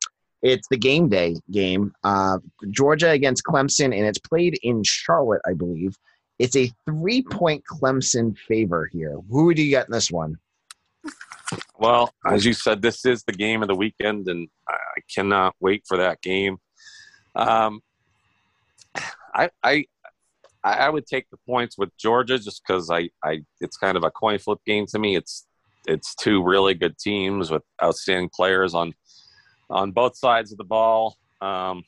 it's 0.43 0.69
the 0.69 0.77
game 0.77 1.09
day 1.09 1.37
game. 1.51 1.93
Uh, 2.05 2.39
Georgia 2.71 3.11
against 3.11 3.45
Clemson, 3.45 3.97
and 3.97 4.07
it's 4.07 4.19
played 4.19 4.59
in 4.63 4.83
Charlotte, 4.85 5.41
I 5.47 5.55
believe. 5.55 5.97
It's 6.39 6.57
a 6.57 6.71
three 6.87 7.23
point 7.23 7.65
Clemson 7.65 8.37
favor 8.39 8.89
here. 8.93 9.19
Who 9.31 9.55
do 9.55 9.63
you 9.63 9.71
get 9.71 9.87
in 9.87 9.93
this 9.93 10.11
one? 10.11 10.39
Well, 11.79 12.13
as 12.27 12.45
you 12.45 12.53
said, 12.53 12.83
this 12.83 13.05
is 13.05 13.23
the 13.25 13.33
game 13.33 13.63
of 13.63 13.69
the 13.69 13.75
weekend, 13.75 14.29
and 14.29 14.49
I 14.69 15.01
cannot 15.15 15.55
wait 15.61 15.85
for 15.87 15.97
that 15.97 16.21
game. 16.21 16.59
Um, 17.35 17.81
I, 19.35 19.51
I, 19.63 19.85
I 20.65 20.91
would 20.91 21.07
take 21.07 21.31
the 21.31 21.39
points 21.47 21.79
with 21.79 21.97
Georgia 21.97 22.39
just 22.39 22.63
because 22.67 22.91
I, 22.91 23.11
I, 23.25 23.43
it's 23.61 23.77
kind 23.77 23.97
of 23.97 24.03
a 24.03 24.11
coin 24.11 24.39
flip 24.39 24.59
game 24.67 24.87
to 24.87 24.99
me. 24.99 25.17
It's, 25.17 25.47
it's 25.87 26.15
two 26.17 26.43
really 26.43 26.75
good 26.75 26.99
teams 26.99 27.51
with 27.51 27.63
outstanding 27.83 28.31
players 28.35 28.75
on, 28.75 28.93
on 29.71 29.93
both 29.93 30.17
sides 30.17 30.51
of 30.53 30.59
the 30.59 30.65
ball, 30.65 31.17
um, 31.41 31.85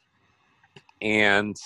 and 1.02 1.56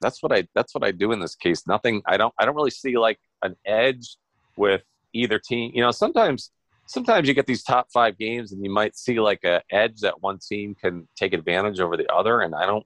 that's 0.00 0.22
what 0.22 0.32
I, 0.32 0.46
that's 0.54 0.74
what 0.74 0.84
I 0.84 0.90
do 0.90 1.12
in 1.12 1.20
this 1.20 1.34
case. 1.34 1.66
Nothing. 1.66 2.02
I 2.06 2.16
don't, 2.16 2.34
I 2.38 2.44
don't 2.44 2.56
really 2.56 2.70
see 2.70 2.98
like 2.98 3.18
an 3.42 3.56
edge 3.66 4.16
with 4.56 4.82
either 5.12 5.38
team. 5.38 5.72
You 5.74 5.82
know, 5.82 5.90
sometimes 5.90 6.50
sometimes 6.90 7.28
you 7.28 7.34
get 7.34 7.46
these 7.46 7.62
top 7.62 7.86
five 7.92 8.18
games 8.18 8.50
and 8.52 8.64
you 8.64 8.70
might 8.70 8.96
see 8.96 9.20
like 9.20 9.44
a 9.44 9.62
edge 9.70 10.00
that 10.00 10.20
one 10.22 10.38
team 10.38 10.74
can 10.74 11.06
take 11.16 11.32
advantage 11.32 11.78
over 11.78 11.96
the 11.96 12.06
other 12.12 12.40
and 12.40 12.52
i 12.54 12.66
don't 12.66 12.84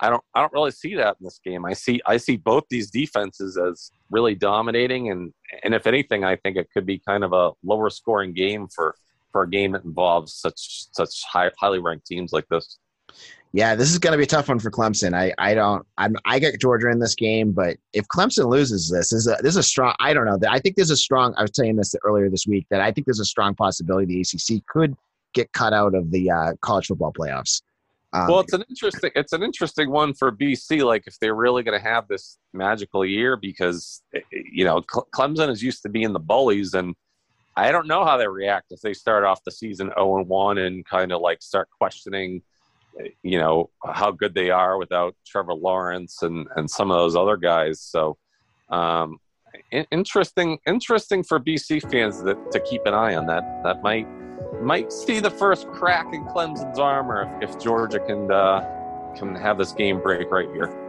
i 0.00 0.08
don't 0.08 0.24
i 0.34 0.40
don't 0.40 0.52
really 0.54 0.70
see 0.70 0.94
that 0.94 1.16
in 1.20 1.24
this 1.24 1.38
game 1.44 1.64
i 1.66 1.72
see 1.74 2.00
i 2.06 2.16
see 2.16 2.36
both 2.36 2.64
these 2.70 2.90
defenses 2.90 3.58
as 3.58 3.90
really 4.10 4.34
dominating 4.34 5.10
and 5.10 5.34
and 5.64 5.74
if 5.74 5.86
anything 5.86 6.24
i 6.24 6.34
think 6.34 6.56
it 6.56 6.68
could 6.72 6.86
be 6.86 6.98
kind 6.98 7.22
of 7.22 7.32
a 7.34 7.52
lower 7.62 7.90
scoring 7.90 8.32
game 8.32 8.66
for 8.74 8.94
for 9.32 9.42
a 9.42 9.50
game 9.50 9.72
that 9.72 9.84
involves 9.84 10.32
such 10.32 10.86
such 10.92 11.22
high, 11.24 11.50
highly 11.60 11.78
ranked 11.78 12.06
teams 12.06 12.32
like 12.32 12.48
this 12.48 12.78
Yeah, 13.52 13.74
this 13.74 13.90
is 13.90 13.98
going 13.98 14.12
to 14.12 14.18
be 14.18 14.24
a 14.24 14.26
tough 14.26 14.48
one 14.48 14.58
for 14.58 14.70
Clemson. 14.70 15.14
I, 15.14 15.32
I 15.38 15.54
don't 15.54 15.86
I'm 15.96 16.16
I 16.24 16.38
got 16.38 16.58
Georgia 16.60 16.90
in 16.90 16.98
this 16.98 17.14
game, 17.14 17.52
but 17.52 17.78
if 17.92 18.06
Clemson 18.08 18.48
loses 18.50 18.90
this, 18.90 19.10
this 19.10 19.20
is 19.20 19.26
a 19.28 19.36
this 19.40 19.50
is 19.50 19.56
a 19.56 19.62
strong. 19.62 19.94
I 19.98 20.12
don't 20.12 20.26
know. 20.26 20.38
I 20.48 20.58
think 20.58 20.76
there's 20.76 20.90
a 20.90 20.96
strong. 20.96 21.34
I 21.38 21.42
was 21.42 21.52
saying 21.54 21.76
this 21.76 21.94
earlier 22.04 22.28
this 22.28 22.46
week 22.46 22.66
that 22.70 22.80
I 22.80 22.92
think 22.92 23.06
there's 23.06 23.20
a 23.20 23.24
strong 23.24 23.54
possibility 23.54 24.06
the 24.06 24.20
ACC 24.20 24.66
could 24.66 24.94
get 25.32 25.52
cut 25.52 25.72
out 25.72 25.94
of 25.94 26.10
the 26.10 26.30
uh, 26.30 26.52
college 26.60 26.86
football 26.86 27.12
playoffs. 27.12 27.62
Um, 28.12 28.28
well 28.28 28.40
it's 28.40 28.52
an 28.52 28.64
interesting 28.70 29.10
it's 29.14 29.32
an 29.32 29.42
interesting 29.42 29.90
one 29.90 30.14
for 30.14 30.30
bc 30.30 30.84
like 30.84 31.02
if 31.06 31.18
they're 31.18 31.34
really 31.34 31.64
going 31.64 31.78
to 31.78 31.84
have 31.84 32.06
this 32.06 32.38
magical 32.52 33.04
year 33.04 33.36
because 33.36 34.00
eh, 34.14 34.20
you 34.32 34.64
know 34.64 34.80
clemson 34.80 35.50
is 35.50 35.60
used 35.60 35.82
to 35.82 35.88
being 35.88 36.12
the 36.12 36.20
bullies 36.20 36.74
and 36.74 36.94
i 37.56 37.72
don't 37.72 37.88
know 37.88 38.04
how 38.04 38.16
they 38.16 38.28
react 38.28 38.70
if 38.70 38.80
they 38.80 38.94
start 38.94 39.24
off 39.24 39.42
the 39.42 39.50
season 39.50 39.90
0 39.96 40.18
and 40.18 40.28
1 40.28 40.58
and 40.58 40.86
kind 40.86 41.10
of 41.10 41.20
like 41.20 41.42
start 41.42 41.68
questioning 41.76 42.36
eh, 42.36 42.40
you 43.22 43.38
know 43.38 43.70
how 43.84 44.10
good 44.10 44.34
they 44.34 44.50
are 44.50 44.78
without 44.78 45.14
trevor 45.26 45.54
lawrence 45.54 46.22
and 46.22 46.46
and 46.56 46.70
some 46.70 46.90
of 46.90 46.96
those 46.96 47.14
other 47.14 47.36
guys 47.36 47.80
so 47.80 48.16
um 48.70 49.18
interesting, 49.90 50.58
interesting 50.66 51.22
for 51.22 51.40
BC 51.40 51.90
fans 51.90 52.22
that, 52.22 52.50
to 52.52 52.60
keep 52.60 52.86
an 52.86 52.94
eye 52.94 53.14
on 53.14 53.26
that. 53.26 53.62
That 53.62 53.82
might 53.82 54.06
might 54.60 54.92
see 54.92 55.20
the 55.20 55.30
first 55.30 55.68
crack 55.68 56.12
in 56.12 56.24
Clemson's 56.24 56.78
armor 56.78 57.38
if, 57.40 57.50
if 57.50 57.58
Georgia 57.62 58.00
can 58.00 58.30
uh, 58.30 59.12
can 59.16 59.34
have 59.34 59.58
this 59.58 59.72
game 59.72 60.00
break 60.00 60.30
right 60.30 60.48
here. 60.52 60.85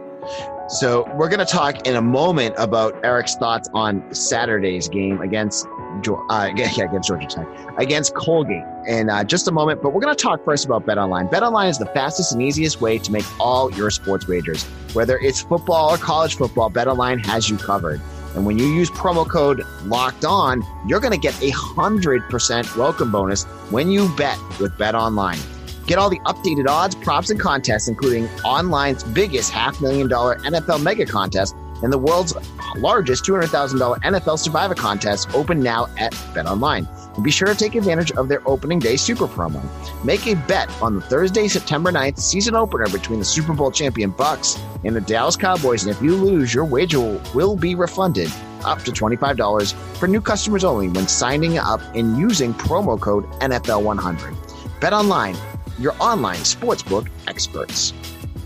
So 0.68 1.10
we're 1.14 1.30
going 1.30 1.38
to 1.38 1.50
talk 1.50 1.86
in 1.86 1.96
a 1.96 2.02
moment 2.02 2.54
about 2.58 2.94
Eric's 3.02 3.34
thoughts 3.36 3.70
on 3.72 4.02
Saturday's 4.14 4.86
game 4.86 5.20
against 5.22 5.66
uh, 5.66 6.50
yeah, 6.56 6.70
against 6.76 7.08
Georgia 7.08 7.26
Tech, 7.26 7.46
against 7.78 8.14
Colgate 8.14 8.64
in 8.86 9.08
uh, 9.08 9.24
just 9.24 9.48
a 9.48 9.50
moment. 9.50 9.82
But 9.82 9.94
we're 9.94 10.02
going 10.02 10.14
to 10.14 10.22
talk 10.22 10.44
first 10.44 10.66
about 10.66 10.84
Bet 10.84 10.98
Online. 10.98 11.26
Bet 11.26 11.42
Online 11.42 11.68
is 11.68 11.78
the 11.78 11.86
fastest 11.86 12.32
and 12.32 12.42
easiest 12.42 12.80
way 12.82 12.98
to 12.98 13.10
make 13.10 13.24
all 13.40 13.72
your 13.72 13.90
sports 13.90 14.28
wagers. 14.28 14.64
Whether 14.92 15.18
it's 15.18 15.40
football 15.40 15.94
or 15.94 15.96
college 15.96 16.36
football, 16.36 16.68
Bet 16.68 16.86
Online 16.86 17.18
has 17.20 17.48
you 17.48 17.56
covered. 17.56 18.00
And 18.34 18.44
when 18.44 18.58
you 18.58 18.66
use 18.66 18.90
promo 18.90 19.28
code 19.28 19.64
Locked 19.84 20.24
On, 20.26 20.62
you're 20.86 21.00
going 21.00 21.12
to 21.12 21.18
get 21.18 21.40
a 21.42 21.50
hundred 21.50 22.28
percent 22.28 22.76
welcome 22.76 23.10
bonus 23.10 23.44
when 23.70 23.90
you 23.90 24.14
bet 24.16 24.38
with 24.60 24.72
BetOnline. 24.72 25.57
Get 25.88 25.96
all 25.96 26.10
the 26.10 26.20
updated 26.26 26.68
odds, 26.68 26.94
props, 26.94 27.30
and 27.30 27.40
contests, 27.40 27.88
including 27.88 28.28
online's 28.44 29.02
biggest 29.04 29.50
half 29.50 29.80
million 29.80 30.06
dollar 30.06 30.36
NFL 30.40 30.82
mega 30.82 31.06
contest 31.06 31.56
and 31.82 31.90
the 31.90 31.96
world's 31.96 32.34
largest 32.76 33.24
$200,000 33.24 33.98
NFL 34.02 34.38
Survivor 34.38 34.74
contest 34.74 35.34
open 35.34 35.60
now 35.60 35.86
at 35.96 36.12
BetOnline. 36.34 36.86
And 37.14 37.24
be 37.24 37.30
sure 37.30 37.48
to 37.48 37.54
take 37.54 37.74
advantage 37.74 38.12
of 38.12 38.28
their 38.28 38.46
opening 38.46 38.80
day 38.80 38.96
super 38.96 39.26
promo. 39.26 39.64
Make 40.04 40.26
a 40.26 40.34
bet 40.34 40.68
on 40.82 40.96
the 40.96 41.00
Thursday, 41.00 41.48
September 41.48 41.90
9th 41.90 42.18
season 42.18 42.54
opener 42.54 42.88
between 42.88 43.18
the 43.18 43.24
Super 43.24 43.54
Bowl 43.54 43.70
champion 43.70 44.10
Bucks 44.10 44.62
and 44.84 44.94
the 44.94 45.00
Dallas 45.00 45.36
Cowboys. 45.36 45.84
And 45.84 45.90
if 45.90 46.02
you 46.02 46.16
lose, 46.16 46.52
your 46.52 46.66
wager 46.66 47.00
will, 47.34 47.56
be 47.56 47.74
refunded 47.74 48.30
up 48.66 48.82
to 48.82 48.90
$25 48.90 49.72
for 49.96 50.06
new 50.06 50.20
customers 50.20 50.64
only 50.64 50.90
when 50.90 51.08
signing 51.08 51.56
up 51.56 51.80
and 51.94 52.18
using 52.18 52.52
promo 52.52 53.00
code 53.00 53.24
NFL100. 53.40 54.36
Bet 54.80 54.92
online 54.92 55.34
your 55.78 55.94
online 56.00 56.38
sportsbook 56.38 57.08
experts. 57.26 57.92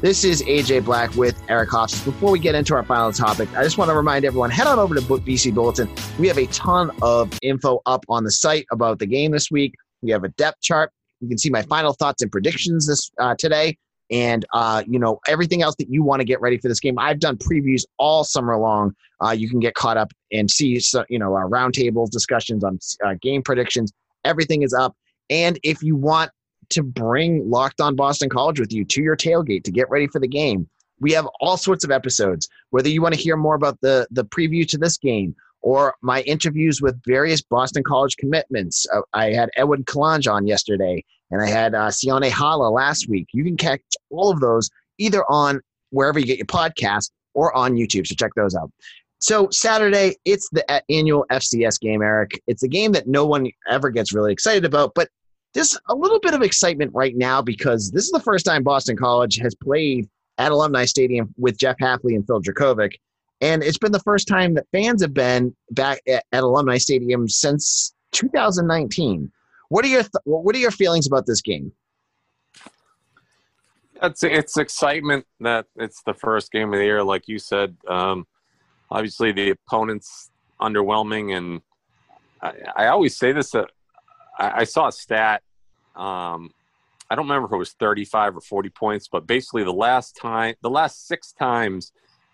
This 0.03 0.25
is 0.25 0.43
AJ 0.43 0.85
Black 0.85 1.15
with 1.15 1.41
Eric 1.49 1.71
Hofsis. 1.71 2.05
Before 2.05 2.33
we 2.33 2.41
get 2.41 2.57
into 2.57 2.75
our 2.75 2.83
final 2.83 3.13
topic, 3.13 3.49
I 3.57 3.63
just 3.63 3.79
want 3.79 3.89
to 3.89 3.95
remind 3.95 4.25
everyone 4.25 4.51
head 4.51 4.67
on 4.67 4.81
over 4.81 4.97
to 4.97 5.01
Book 5.01 5.23
BC 5.23 5.55
Bulletin. 5.55 5.89
We 6.19 6.27
have 6.27 6.39
a 6.39 6.47
ton 6.47 6.91
of 7.03 7.33
info 7.41 7.81
up 7.87 8.05
on 8.09 8.25
the 8.25 8.33
site 8.33 8.67
about 8.73 8.99
the 8.99 9.07
game 9.07 9.31
this 9.31 9.49
week. 9.51 9.75
We 10.03 10.11
have 10.11 10.25
a 10.25 10.29
depth 10.31 10.61
chart. 10.61 10.91
You 11.21 11.29
can 11.29 11.39
see 11.39 11.51
my 11.51 11.63
final 11.63 11.93
thoughts 11.93 12.21
and 12.21 12.33
predictions 12.33 12.89
this 12.89 13.13
uh, 13.21 13.37
today, 13.39 13.79
and 14.11 14.45
uh, 14.53 14.83
you 14.89 14.99
know 14.99 15.21
everything 15.29 15.63
else 15.63 15.77
that 15.79 15.89
you 15.89 16.03
want 16.03 16.19
to 16.19 16.25
get 16.25 16.41
ready 16.41 16.59
for 16.59 16.67
this 16.67 16.81
game. 16.81 16.99
I've 16.99 17.21
done 17.21 17.37
previews 17.37 17.85
all 17.99 18.25
summer 18.25 18.59
long. 18.59 18.97
Uh, 19.25 19.31
you 19.31 19.49
can 19.49 19.61
get 19.61 19.75
caught 19.75 19.97
up 19.97 20.11
and 20.33 20.51
see 20.51 20.81
you 21.09 21.19
know 21.21 21.33
our 21.35 21.49
roundtables 21.49 22.11
discussions 22.11 22.65
on 22.65 22.81
uh, 23.07 23.15
game 23.23 23.41
predictions. 23.41 23.93
Everything 24.25 24.63
is 24.63 24.75
up. 24.75 24.97
And 25.31 25.61
if 25.63 25.81
you 25.81 25.95
want 25.95 26.33
to 26.71 26.83
bring 26.83 27.49
Locked 27.49 27.81
On 27.81 27.97
Boston 27.97 28.29
College 28.29 28.61
with 28.61 28.73
you 28.73 28.85
to 28.85 29.03
your 29.03 29.17
tailgate 29.17 29.65
to 29.65 29.71
get 29.71 29.91
ready 29.91 30.07
for 30.07 30.19
the 30.19 30.29
game. 30.29 30.69
We 31.01 31.13
have 31.13 31.29
all 31.41 31.57
sorts 31.57 31.85
of 31.85 31.91
episodes. 31.91 32.49
Whether 32.71 32.89
you 32.89 33.03
want 33.03 33.15
to 33.15 33.21
hear 33.21 33.37
more 33.37 33.55
about 33.55 33.81
the 33.81 34.07
the 34.11 34.25
preview 34.25 34.67
to 34.69 34.79
this 34.79 34.97
game 34.97 35.35
or 35.63 35.95
my 36.03 36.23
interviews 36.23 36.83
with 36.83 37.01
various 37.07 37.41
Boston 37.41 37.83
College 37.85 38.17
commitments. 38.17 38.87
Uh, 38.93 39.01
I 39.15 39.31
had 39.31 39.51
Edwin 39.57 39.85
Kalange 39.85 40.31
on 40.31 40.47
yesterday, 40.47 41.05
and 41.31 41.41
I 41.41 41.49
had 41.49 41.75
uh, 41.75 41.89
Sione 41.89 42.31
Hala 42.31 42.69
last 42.69 43.09
week. 43.09 43.29
You 43.33 43.45
can 43.45 43.57
catch 43.57 43.81
all 44.11 44.31
of 44.31 44.41
those 44.41 44.69
either 44.99 45.25
on 45.31 45.61
wherever 45.91 46.19
you 46.19 46.27
get 46.27 46.39
your 46.39 46.47
podcast 46.47 47.11
or 47.35 47.55
on 47.57 47.75
YouTube. 47.75 48.07
So 48.07 48.15
check 48.15 48.33
those 48.35 48.55
out. 48.55 48.71
So 49.21 49.49
Saturday, 49.51 50.17
it's 50.25 50.49
the 50.51 50.65
annual 50.91 51.25
FCS 51.31 51.81
game, 51.81 52.03
Eric. 52.03 52.43
It's 52.49 52.65
a 52.65 52.69
game 52.69 52.91
that 52.93 53.07
no 53.07 53.25
one 53.25 53.49
ever 53.71 53.91
gets 53.91 54.13
really 54.13 54.33
excited 54.33 54.65
about, 54.65 54.93
but 54.95 55.09
there's 55.55 55.79
a 55.89 55.95
little 55.95 56.21
bit 56.21 56.35
of 56.35 56.43
excitement 56.43 56.93
right 56.95 57.17
now 57.17 57.43
because 57.43 57.91
this 57.91 58.05
is 58.05 58.11
the 58.11 58.21
first 58.21 58.47
time 58.47 58.63
Boston 58.63 58.97
College 58.97 59.37
has 59.37 59.55
played 59.55 60.09
at 60.39 60.51
Alumni 60.51 60.85
Stadium 60.85 61.33
with 61.37 61.59
Jeff 61.59 61.77
Hafley 61.79 62.15
and 62.15 62.27
Phil 62.27 62.41
Jurkovec. 62.41 62.95
And 63.41 63.63
it's 63.63 63.79
been 63.79 63.93
the 63.93 64.01
first 64.01 64.29
time 64.29 64.55
that 64.55 64.67
fans 64.73 65.03
have 65.03 65.13
been 65.13 65.55
back 65.73 66.01
at, 66.09 66.25
at 66.33 66.43
Alumni 66.43 66.79
Stadium 66.79 67.29
since 67.29 67.93
2019. 68.13 69.31
What 69.69 69.85
are 69.85 69.89
your 69.89 70.03
th- 70.03 70.13
what 70.25 70.55
are 70.55 70.59
your 70.59 70.71
feelings 70.71 71.07
about 71.07 71.27
this 71.27 71.41
game? 71.41 71.73
It's 74.03 74.23
it's 74.23 74.57
excitement 74.57 75.27
that 75.41 75.67
it's 75.77 76.03
the 76.03 76.15
first 76.15 76.53
game 76.53 76.73
of 76.73 76.79
the 76.79 76.85
year, 76.85 77.03
like 77.03 77.27
you 77.27 77.39
said. 77.39 77.77
Um, 77.89 78.27
obviously, 78.91 79.33
the 79.33 79.51
opponent's 79.51 80.31
underwhelming, 80.61 81.37
and 81.37 81.63
I, 82.43 82.53
I 82.77 82.87
always 82.89 83.17
say 83.17 83.33
this: 83.33 83.51
that 83.53 83.71
I, 84.39 84.61
I 84.61 84.65
saw 84.65 84.89
a 84.89 84.93
stat. 84.93 85.43
Um, 85.95 86.51
I 87.11 87.15
don't 87.15 87.27
remember 87.27 87.47
if 87.47 87.53
it 87.53 87.59
was 87.59 87.73
35 87.73 88.39
or 88.39 88.41
40 88.41 88.71
points, 88.71 89.09
but 89.09 89.27
basically 89.27 89.65
the 89.65 89.73
last 89.73 90.17
time, 90.17 90.55
the 90.63 90.71
last 90.71 91.07
six 91.07 91.33
times 91.33 91.93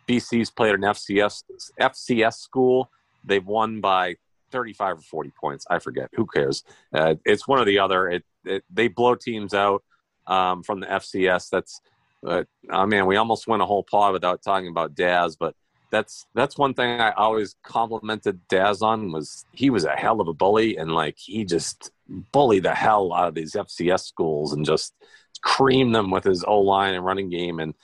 BC's 0.09 0.51
played 0.51 0.75
an 0.75 0.83
FCS 0.83 1.43
FCS 1.81 2.35
school, 2.35 2.91
they've 3.25 3.45
won 3.45 3.81
by 3.81 4.17
35 4.51 4.99
or 4.99 5.03
40 5.03 5.33
points. 5.39 5.67
I 5.69 5.79
forget. 5.79 6.09
Who 6.15 6.27
cares? 6.27 6.65
Uh, 6.95 7.17
it's 7.25 7.47
one 7.47 7.61
or 7.61 7.65
the 7.65 7.79
other. 7.79 8.09
It, 8.09 8.25
it 8.45 8.65
they 8.71 8.89
blow 8.89 9.15
teams 9.15 9.53
out 9.53 9.83
um, 10.27 10.63
from 10.63 10.81
the 10.81 10.87
FCS. 10.87 11.51
That's, 11.51 11.81
uh, 12.27 12.45
oh 12.71 12.87
man, 12.87 13.07
we 13.07 13.17
almost 13.17 13.47
went 13.47 13.63
a 13.63 13.67
whole 13.67 13.85
pod 13.85 14.13
without 14.13 14.43
talking 14.43 14.69
about 14.69 14.95
Daz, 14.95 15.37
but 15.37 15.55
that's 15.91 16.27
that's 16.35 16.59
one 16.59 16.75
thing 16.75 17.01
I 17.01 17.13
always 17.13 17.57
complimented 17.63 18.41
Daz 18.49 18.83
on 18.83 19.13
was 19.13 19.47
he 19.53 19.71
was 19.71 19.85
a 19.85 19.97
hell 19.97 20.21
of 20.21 20.29
a 20.29 20.35
bully 20.35 20.77
and 20.77 20.93
like 20.93 21.17
he 21.19 21.45
just 21.45 21.91
bullied 22.09 22.65
the 22.65 22.75
hell 22.75 23.13
out 23.13 23.29
of 23.29 23.35
these 23.35 23.55
FCS 23.55 24.01
schools 24.01 24.53
and 24.53 24.65
just 24.65 24.95
creamed 25.41 25.95
them 25.95 26.11
with 26.11 26.25
his 26.25 26.45
O 26.45 26.61
line 26.61 26.95
and 26.95 27.05
running 27.05 27.31
game 27.31 27.59
and 27.59 27.75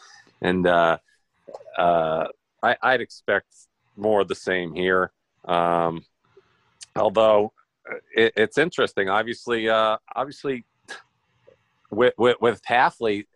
and 0.43 0.67
uh, 0.67 0.99
uh, 1.79 2.27
I, 2.63 2.93
would 2.93 3.01
expect 3.01 3.55
more 3.97 4.21
of 4.21 4.29
the 4.29 4.35
same 4.35 4.75
here. 4.75 5.13
Um, 5.45 6.05
although 6.97 7.53
it, 8.15 8.33
it's 8.37 8.59
interesting, 8.59 9.09
obviously, 9.09 9.69
uh, 9.69 9.99
obviously 10.15 10.65
with 11.91 12.15
with, 12.19 12.37
with 12.41 12.63
Hafley, 12.65 13.27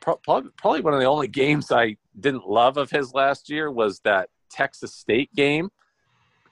probably 0.00 0.80
one 0.80 0.94
of 0.94 1.00
the 1.00 1.06
only 1.06 1.28
games 1.28 1.72
I 1.72 1.96
didn't 2.18 2.48
love 2.48 2.76
of 2.76 2.90
his 2.90 3.12
last 3.12 3.50
year 3.50 3.70
was 3.70 4.00
that 4.00 4.28
Texas 4.50 4.94
State 4.94 5.34
game. 5.34 5.70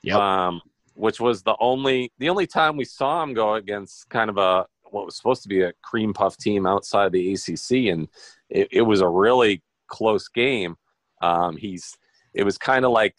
Yep. 0.02 0.16
Um, 0.16 0.60
which 0.94 1.20
was 1.20 1.42
the 1.42 1.56
only 1.60 2.12
the 2.18 2.28
only 2.28 2.46
time 2.46 2.76
we 2.76 2.84
saw 2.84 3.22
him 3.22 3.34
go 3.34 3.54
against 3.54 4.08
kind 4.10 4.30
of 4.30 4.38
a 4.38 4.66
what 4.90 5.06
was 5.06 5.16
supposed 5.16 5.42
to 5.42 5.48
be 5.48 5.62
a 5.62 5.72
cream 5.82 6.14
puff 6.14 6.36
team 6.36 6.66
outside 6.66 7.10
the 7.12 7.32
ACC, 7.32 7.92
and 7.92 8.08
it, 8.48 8.68
it 8.70 8.82
was 8.82 9.00
a 9.00 9.08
really 9.08 9.62
close 9.88 10.28
game. 10.28 10.76
Um, 11.20 11.56
he's 11.56 11.96
it 12.32 12.44
was 12.44 12.58
kind 12.58 12.84
of 12.84 12.92
like, 12.92 13.16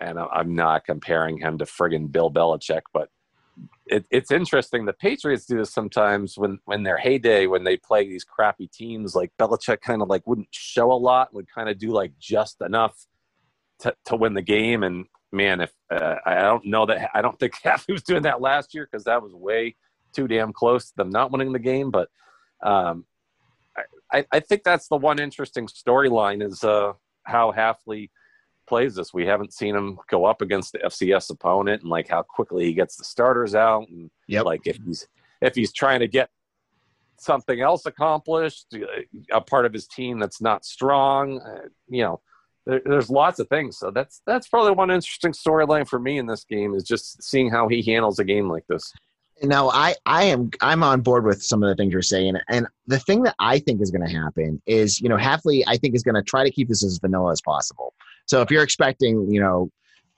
and 0.00 0.18
I'm 0.18 0.54
not 0.54 0.84
comparing 0.84 1.38
him 1.38 1.58
to 1.58 1.64
friggin' 1.64 2.12
Bill 2.12 2.30
Belichick, 2.30 2.82
but 2.92 3.08
it, 3.86 4.06
it's 4.10 4.30
interesting. 4.30 4.84
The 4.84 4.92
Patriots 4.92 5.46
do 5.46 5.58
this 5.58 5.72
sometimes 5.72 6.36
when 6.36 6.58
when 6.64 6.82
their 6.82 6.98
heyday, 6.98 7.46
when 7.46 7.64
they 7.64 7.76
play 7.76 8.08
these 8.08 8.24
crappy 8.24 8.68
teams, 8.68 9.14
like 9.14 9.32
Belichick 9.38 9.80
kind 9.80 10.02
of 10.02 10.08
like 10.08 10.26
wouldn't 10.26 10.48
show 10.50 10.92
a 10.92 10.94
lot, 10.94 11.32
would 11.32 11.46
kind 11.52 11.68
of 11.68 11.78
do 11.78 11.90
like 11.90 12.12
just 12.18 12.60
enough 12.60 13.06
to, 13.80 13.94
to 14.06 14.16
win 14.16 14.34
the 14.34 14.42
game. 14.42 14.82
And 14.82 15.06
man, 15.32 15.60
if 15.60 15.72
uh, 15.90 16.16
I 16.24 16.34
don't 16.36 16.66
know 16.66 16.86
that 16.86 17.10
I 17.14 17.22
don't 17.22 17.38
think 17.38 17.54
Hafley 17.64 17.92
was 17.92 18.02
doing 18.02 18.22
that 18.22 18.40
last 18.40 18.74
year 18.74 18.88
because 18.90 19.04
that 19.04 19.22
was 19.22 19.32
way 19.32 19.76
too 20.14 20.26
damn 20.26 20.52
close 20.52 20.90
to 20.90 20.96
them 20.96 21.10
not 21.10 21.30
winning 21.30 21.52
the 21.52 21.58
game. 21.58 21.90
But 21.90 22.08
um, 22.62 23.04
I, 24.12 24.24
I 24.32 24.40
think 24.40 24.64
that's 24.64 24.88
the 24.88 24.96
one 24.96 25.18
interesting 25.18 25.68
storyline 25.68 26.42
is 26.44 26.64
uh, 26.64 26.92
how 27.24 27.52
Hafley– 27.52 28.10
plays 28.66 28.94
this. 28.94 29.14
We 29.14 29.26
haven't 29.26 29.52
seen 29.52 29.74
him 29.74 29.98
go 30.08 30.24
up 30.24 30.42
against 30.42 30.72
the 30.72 30.78
FCS 30.78 31.30
opponent 31.30 31.82
and 31.82 31.90
like 31.90 32.08
how 32.08 32.22
quickly 32.22 32.64
he 32.64 32.72
gets 32.72 32.96
the 32.96 33.04
starters 33.04 33.54
out 33.54 33.88
and 33.88 34.10
yep. 34.26 34.44
like 34.44 34.66
if 34.66 34.78
he's 34.84 35.06
if 35.40 35.54
he's 35.54 35.72
trying 35.72 36.00
to 36.00 36.08
get 36.08 36.30
something 37.18 37.60
else 37.60 37.86
accomplished, 37.86 38.74
a 39.30 39.40
part 39.40 39.66
of 39.66 39.72
his 39.72 39.86
team 39.86 40.18
that's 40.18 40.40
not 40.40 40.64
strong, 40.64 41.40
uh, 41.40 41.68
you 41.88 42.02
know, 42.02 42.20
there, 42.66 42.82
there's 42.84 43.10
lots 43.10 43.38
of 43.38 43.48
things. 43.48 43.78
So 43.78 43.90
that's 43.90 44.22
that's 44.26 44.48
probably 44.48 44.72
one 44.72 44.90
interesting 44.90 45.32
storyline 45.32 45.88
for 45.88 45.98
me 45.98 46.18
in 46.18 46.26
this 46.26 46.44
game 46.44 46.74
is 46.74 46.84
just 46.84 47.22
seeing 47.22 47.50
how 47.50 47.68
he 47.68 47.82
handles 47.82 48.18
a 48.18 48.24
game 48.24 48.48
like 48.48 48.66
this. 48.68 48.92
Now 49.42 49.68
I 49.68 49.94
I 50.06 50.24
am 50.24 50.50
I'm 50.60 50.82
on 50.82 51.02
board 51.02 51.24
with 51.24 51.42
some 51.42 51.62
of 51.62 51.68
the 51.68 51.74
things 51.74 51.92
you're 51.92 52.02
saying, 52.02 52.36
and 52.48 52.66
the 52.86 52.98
thing 52.98 53.22
that 53.24 53.34
I 53.38 53.58
think 53.58 53.82
is 53.82 53.90
going 53.90 54.06
to 54.06 54.12
happen 54.12 54.62
is 54.66 55.00
you 55.00 55.08
know 55.08 55.16
Hafley 55.16 55.62
I 55.66 55.76
think 55.76 55.94
is 55.94 56.02
going 56.02 56.14
to 56.14 56.22
try 56.22 56.42
to 56.42 56.50
keep 56.50 56.68
this 56.68 56.84
as 56.84 56.98
vanilla 56.98 57.32
as 57.32 57.40
possible. 57.40 57.94
So 58.26 58.42
if 58.42 58.50
you're 58.50 58.62
expecting, 58.62 59.30
you 59.30 59.40
know, 59.40 59.70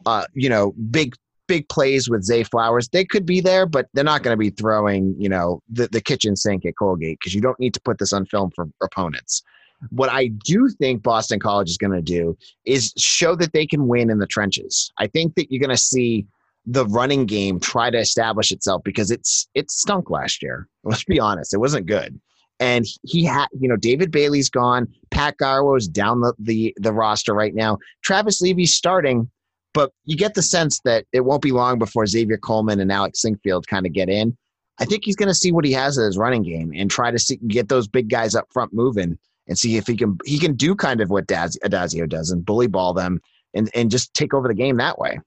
uh, 0.06 0.24
you 0.34 0.48
know, 0.48 0.72
big 0.90 1.14
big 1.46 1.68
plays 1.68 2.08
with 2.08 2.22
Zay 2.22 2.44
Flowers, 2.44 2.88
they 2.90 3.04
could 3.04 3.24
be 3.24 3.40
there, 3.40 3.66
but 3.66 3.88
they're 3.94 4.04
not 4.04 4.22
going 4.22 4.34
to 4.34 4.38
be 4.38 4.50
throwing, 4.50 5.14
you 5.18 5.30
know, 5.30 5.62
the, 5.70 5.88
the 5.88 6.00
kitchen 6.00 6.36
sink 6.36 6.66
at 6.66 6.76
Colgate 6.78 7.18
because 7.18 7.34
you 7.34 7.40
don't 7.40 7.58
need 7.58 7.72
to 7.74 7.80
put 7.80 7.98
this 7.98 8.12
on 8.12 8.26
film 8.26 8.50
for 8.54 8.68
opponents. 8.82 9.42
What 9.90 10.10
I 10.10 10.26
do 10.26 10.68
think 10.68 11.02
Boston 11.02 11.40
College 11.40 11.70
is 11.70 11.78
going 11.78 11.92
to 11.92 12.02
do 12.02 12.36
is 12.64 12.92
show 12.98 13.34
that 13.36 13.52
they 13.52 13.66
can 13.66 13.88
win 13.88 14.10
in 14.10 14.18
the 14.18 14.26
trenches. 14.26 14.92
I 14.98 15.06
think 15.06 15.36
that 15.36 15.50
you're 15.50 15.60
going 15.60 15.74
to 15.74 15.82
see 15.82 16.26
the 16.66 16.84
running 16.86 17.24
game 17.24 17.58
try 17.58 17.88
to 17.88 17.98
establish 17.98 18.52
itself 18.52 18.82
because 18.84 19.10
it's 19.10 19.48
it 19.54 19.70
stunk 19.70 20.10
last 20.10 20.42
year. 20.42 20.68
Let's 20.84 21.04
be 21.04 21.18
honest, 21.18 21.54
it 21.54 21.58
wasn't 21.58 21.86
good. 21.86 22.20
And 22.60 22.86
he 23.04 23.24
had, 23.24 23.46
you 23.58 23.68
know, 23.68 23.76
David 23.76 24.10
Bailey's 24.10 24.50
gone. 24.50 24.88
Pat 25.10 25.36
Garwo's 25.36 25.86
down 25.86 26.20
the, 26.20 26.34
the 26.38 26.74
the 26.78 26.92
roster 26.92 27.32
right 27.32 27.54
now. 27.54 27.78
Travis 28.02 28.40
Levy's 28.40 28.74
starting, 28.74 29.30
but 29.74 29.92
you 30.04 30.16
get 30.16 30.34
the 30.34 30.42
sense 30.42 30.80
that 30.84 31.04
it 31.12 31.24
won't 31.24 31.42
be 31.42 31.52
long 31.52 31.78
before 31.78 32.06
Xavier 32.06 32.38
Coleman 32.38 32.80
and 32.80 32.90
Alec 32.90 33.14
Sinkfield 33.14 33.66
kind 33.66 33.86
of 33.86 33.92
get 33.92 34.08
in. 34.08 34.36
I 34.80 34.84
think 34.84 35.04
he's 35.04 35.16
going 35.16 35.28
to 35.28 35.34
see 35.34 35.52
what 35.52 35.64
he 35.64 35.72
has 35.72 35.98
in 35.98 36.04
his 36.04 36.16
running 36.16 36.42
game 36.42 36.72
and 36.74 36.90
try 36.90 37.10
to 37.10 37.18
see, 37.18 37.36
get 37.48 37.68
those 37.68 37.88
big 37.88 38.08
guys 38.08 38.34
up 38.34 38.46
front 38.52 38.72
moving 38.72 39.18
and 39.48 39.58
see 39.58 39.76
if 39.76 39.86
he 39.86 39.96
can 39.96 40.18
he 40.24 40.38
can 40.38 40.54
do 40.54 40.74
kind 40.74 41.00
of 41.00 41.10
what 41.10 41.26
Daz, 41.26 41.58
Addazio 41.64 42.08
does 42.08 42.30
and 42.30 42.44
bully 42.44 42.66
ball 42.66 42.92
them 42.92 43.20
and 43.54 43.70
and 43.74 43.90
just 43.90 44.14
take 44.14 44.34
over 44.34 44.46
the 44.46 44.54
game 44.54 44.76
that 44.76 44.98
way. 44.98 45.18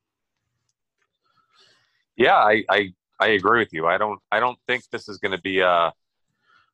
Yeah, 2.16 2.36
I 2.36 2.64
I, 2.70 2.94
I 3.20 3.28
agree 3.30 3.60
with 3.60 3.74
you. 3.74 3.88
I 3.88 3.98
don't 3.98 4.20
I 4.32 4.40
don't 4.40 4.60
think 4.68 4.84
this 4.92 5.10
is 5.10 5.18
going 5.18 5.34
to 5.34 5.42
be 5.42 5.60
a 5.60 5.92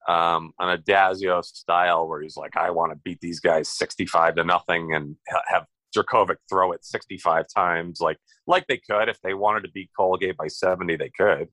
um, 0.07 0.51
an 0.59 0.77
Addazio 0.77 1.43
style 1.43 2.07
where 2.07 2.21
he's 2.21 2.37
like, 2.37 2.55
I 2.55 2.69
want 2.71 2.91
to 2.91 2.99
beat 3.03 3.19
these 3.21 3.39
guys 3.39 3.69
sixty-five 3.69 4.35
to 4.35 4.43
nothing 4.43 4.93
and 4.93 5.15
have 5.47 5.65
Jurkovec 5.95 6.37
throw 6.49 6.71
it 6.71 6.85
sixty-five 6.85 7.45
times, 7.53 7.99
like 8.01 8.17
like 8.45 8.65
they 8.67 8.77
could 8.77 9.09
if 9.09 9.19
they 9.21 9.33
wanted 9.33 9.63
to 9.63 9.71
beat 9.71 9.89
Colgate 9.97 10.37
by 10.37 10.47
seventy, 10.47 10.95
they 10.95 11.11
could. 11.17 11.49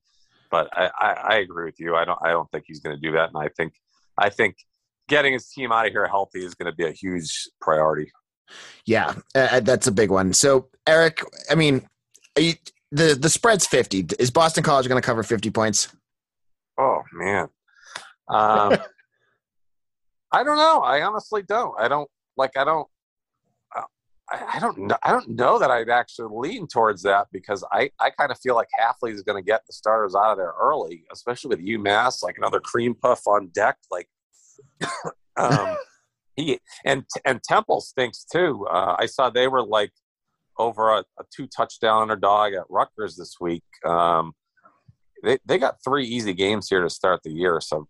But 0.51 0.69
I, 0.73 0.89
I, 0.97 1.11
I 1.11 1.35
agree 1.37 1.65
with 1.65 1.79
you. 1.79 1.95
I 1.95 2.05
don't 2.05 2.19
I 2.23 2.29
don't 2.29 2.49
think 2.51 2.65
he's 2.67 2.79
going 2.79 2.95
to 2.95 3.01
do 3.01 3.13
that, 3.13 3.29
and 3.33 3.37
I 3.37 3.49
think 3.49 3.73
I 4.17 4.29
think 4.29 4.55
getting 5.07 5.33
his 5.33 5.47
team 5.47 5.71
out 5.71 5.87
of 5.87 5.91
here 5.91 6.07
healthy 6.07 6.45
is 6.45 6.55
going 6.55 6.71
to 6.71 6.75
be 6.75 6.85
a 6.85 6.91
huge 6.91 7.49
priority. 7.59 8.11
Yeah, 8.85 9.15
uh, 9.33 9.59
that's 9.61 9.87
a 9.87 9.91
big 9.91 10.11
one. 10.11 10.33
So, 10.33 10.69
Eric, 10.87 11.23
I 11.49 11.55
mean, 11.55 11.87
you, 12.37 12.53
the 12.91 13.17
the 13.19 13.29
spread's 13.29 13.65
fifty. 13.65 14.05
Is 14.19 14.31
Boston 14.31 14.63
College 14.63 14.87
going 14.87 15.01
to 15.01 15.05
cover 15.05 15.23
fifty 15.23 15.49
points? 15.49 15.89
Oh 16.77 17.01
man, 17.13 17.47
um, 18.27 18.77
I 20.31 20.43
don't 20.43 20.57
know. 20.57 20.81
I 20.81 21.01
honestly 21.03 21.43
don't. 21.43 21.73
I 21.79 21.87
don't 21.87 22.09
like. 22.37 22.51
I 22.57 22.63
don't. 22.63 22.87
I, 24.31 24.59
don't 24.59 24.77
know. 24.77 24.97
I 25.03 25.11
don't 25.11 25.29
know 25.29 25.59
that 25.59 25.69
I'd 25.69 25.89
actually 25.89 26.29
lean 26.35 26.67
towards 26.67 27.03
that 27.03 27.27
because 27.31 27.63
I, 27.71 27.91
I 27.99 28.09
kind 28.09 28.31
of 28.31 28.39
feel 28.39 28.55
like 28.55 28.67
Hafley 28.79 29.13
is 29.13 29.21
going 29.21 29.41
to 29.41 29.45
get 29.45 29.61
the 29.67 29.73
starters 29.73 30.15
out 30.15 30.31
of 30.31 30.37
there 30.37 30.53
early, 30.59 31.03
especially 31.13 31.49
with 31.49 31.65
UMass, 31.65 32.23
like 32.23 32.37
another 32.37 32.59
cream 32.59 32.95
puff 32.95 33.21
on 33.27 33.51
deck. 33.53 33.77
Like, 33.91 34.09
um, 35.37 35.77
he 36.35 36.59
and 36.85 37.05
and 37.23 37.41
Temple 37.43 37.81
stinks 37.81 38.25
too. 38.25 38.65
Uh, 38.67 38.95
I 38.97 39.05
saw 39.05 39.29
they 39.29 39.47
were 39.47 39.63
like 39.63 39.91
over 40.57 40.89
a, 40.89 40.99
a, 41.19 41.23
two 41.35 41.47
touchdown 41.47 42.03
underdog 42.03 42.53
at 42.53 42.63
Rutgers 42.69 43.15
this 43.15 43.35
week. 43.39 43.63
Um, 43.85 44.33
they 45.23 45.37
they 45.45 45.57
got 45.57 45.83
three 45.83 46.05
easy 46.05 46.33
games 46.33 46.67
here 46.69 46.81
to 46.81 46.89
start 46.89 47.21
the 47.23 47.31
year. 47.31 47.61
So 47.61 47.87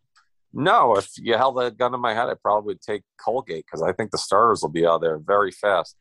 no, 0.56 0.96
if 0.96 1.10
you 1.18 1.36
held 1.36 1.58
that 1.58 1.78
gun 1.78 1.91
to 1.91 1.98
my 1.98 2.13
head, 2.13 2.30
I 2.30 2.34
probably 2.41 2.68
would 2.68 2.82
take 2.82 3.04
Colgate 3.18 3.65
because 3.65 3.82
I 3.82 3.91
think 3.91 4.12
the 4.12 4.18
starters 4.18 4.62
will 4.62 4.70
be 4.70 4.86
out 4.86 5.02
there 5.02 5.18
very 5.18 5.52
fast. 5.52 5.96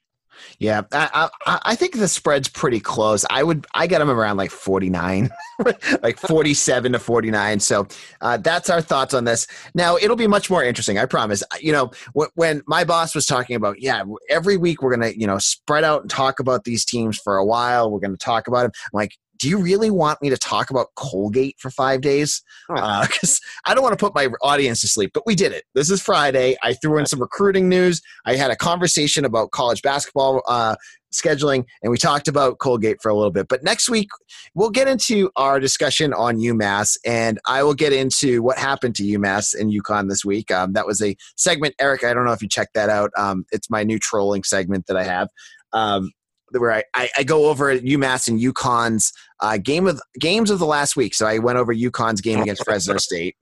Yeah, 0.59 0.83
I, 0.93 1.29
I, 1.47 1.61
I 1.65 1.75
think 1.75 1.95
the 1.95 2.09
spread's 2.09 2.49
pretty 2.49 2.81
close. 2.81 3.25
I 3.31 3.43
would 3.43 3.67
I 3.75 3.87
get 3.87 3.99
them 3.99 4.11
around 4.11 4.37
like 4.37 4.51
forty 4.51 4.91
nine, 4.91 5.31
like 6.03 6.19
forty 6.19 6.55
seven 6.55 6.93
to 6.93 6.99
forty 6.99 7.31
nine. 7.31 7.61
So 7.61 7.87
uh, 8.21 8.37
that's 8.39 8.71
our 8.71 8.81
thoughts 8.81 9.15
on 9.15 9.25
this. 9.25 9.47
Now 9.75 9.97
it'll 9.97 10.17
be 10.17 10.27
much 10.27 10.51
more 10.51 10.65
interesting. 10.65 10.99
I 10.99 11.07
promise. 11.07 11.43
You 11.61 11.73
know, 11.73 11.91
when 12.35 12.63
my 12.67 12.85
boss 12.85 13.15
was 13.15 13.27
talking 13.27 13.57
about, 13.57 13.81
yeah, 13.81 14.03
every 14.29 14.57
week 14.57 14.83
we're 14.83 14.95
gonna 14.95 15.13
you 15.17 15.27
know 15.27 15.39
spread 15.39 15.85
out 15.85 16.03
and 16.03 16.11
talk 16.11 16.41
about 16.41 16.65
these 16.65 16.85
teams 16.85 17.19
for 17.19 17.37
a 17.37 17.45
while. 17.45 17.91
We're 17.91 18.01
gonna 18.01 18.17
talk 18.17 18.49
about 18.49 18.63
them. 18.63 18.73
I'm 18.87 18.91
like, 18.99 19.17
do 19.39 19.49
you 19.49 19.59
really 19.59 19.91
want 19.91 20.23
me 20.23 20.31
to 20.31 20.37
talk 20.37 20.71
about 20.71 20.89
Colgate 20.97 21.57
for 21.59 21.71
five 21.71 22.01
days? 22.01 22.43
Because 22.69 23.41
uh, 23.67 23.71
I 23.71 23.75
don't 23.75 23.83
want 23.83 23.99
to 23.99 24.03
put 24.03 24.15
my 24.15 24.29
audience 24.43 24.81
to 24.83 24.89
sleep, 24.89 25.11
but 25.13 25.27
we 25.27 25.35
did 25.35 25.53
it. 25.53 25.65
This 25.75 25.91
is 25.91 26.01
Friday. 26.01 26.57
I 26.63 26.75
threw 26.75 26.99
in 26.99 27.07
some 27.07 27.21
recruiting 27.21 27.69
news. 27.69 28.01
I 28.25 28.37
had 28.37 28.51
a 28.51 28.57
conversation 28.57 29.25
about 29.25 29.51
college 29.51 29.83
basketball 29.83 30.43
uh, 30.47 30.77
scheduling, 31.13 31.65
and 31.83 31.91
we 31.91 31.99
talked 31.99 32.29
about 32.29 32.59
Colgate 32.59 33.01
for 33.03 33.09
a 33.09 33.15
little 33.15 33.31
bit. 33.31 33.49
But 33.49 33.63
next 33.63 33.89
week, 33.89 34.09
we'll 34.55 34.71
get 34.71 34.89
into 34.89 35.31
our 35.37 35.59
discussion 35.61 36.13
on 36.13 36.37
UMass, 36.37 36.97
and 37.05 37.39
I 37.47 37.63
will 37.63 37.75
get 37.75 37.93
into 37.93 38.43
what 38.43 38.59
happened 38.59 38.95
to 38.97 39.03
UMass 39.03 39.59
and 39.59 39.73
UConn 39.73 40.09
this 40.09 40.25
week. 40.25 40.51
Um, 40.51 40.73
that 40.75 40.87
was 40.87 41.03
a 41.03 41.17
segment, 41.37 41.75
Eric. 41.81 42.05
I 42.05 42.15
don't 42.15 42.25
know 42.25 42.33
if 42.33 42.43
you 42.43 42.49
checked 42.49 42.75
that 42.75 42.89
out. 42.89 43.11
Um, 43.17 43.45
it's 43.53 43.71
my 43.71 43.85
new 43.85 43.99
trolling 43.99 44.45
segment 44.45 44.87
that 44.87 44.97
I 44.97 45.05
have. 45.05 45.29
Um, 45.73 46.13
where 46.61 46.73
I, 46.73 46.85
I, 46.95 47.09
I, 47.19 47.25
go 47.25 47.47
over 47.47 47.77
UMass 47.77 48.29
and 48.29 48.41
UConn's 48.41 49.13
uh, 49.41 49.59
game 49.59 49.87
of 49.87 50.01
games 50.19 50.51
of 50.51 50.59
the 50.59 50.67
last 50.67 50.97
week. 50.97 51.15
So 51.15 51.27
I 51.27 51.39
went 51.39 51.59
over 51.59 51.75
UConn's 51.75 52.21
game 52.21 52.41
against 52.43 52.65
Fresno 52.65 52.97
State, 52.99 53.37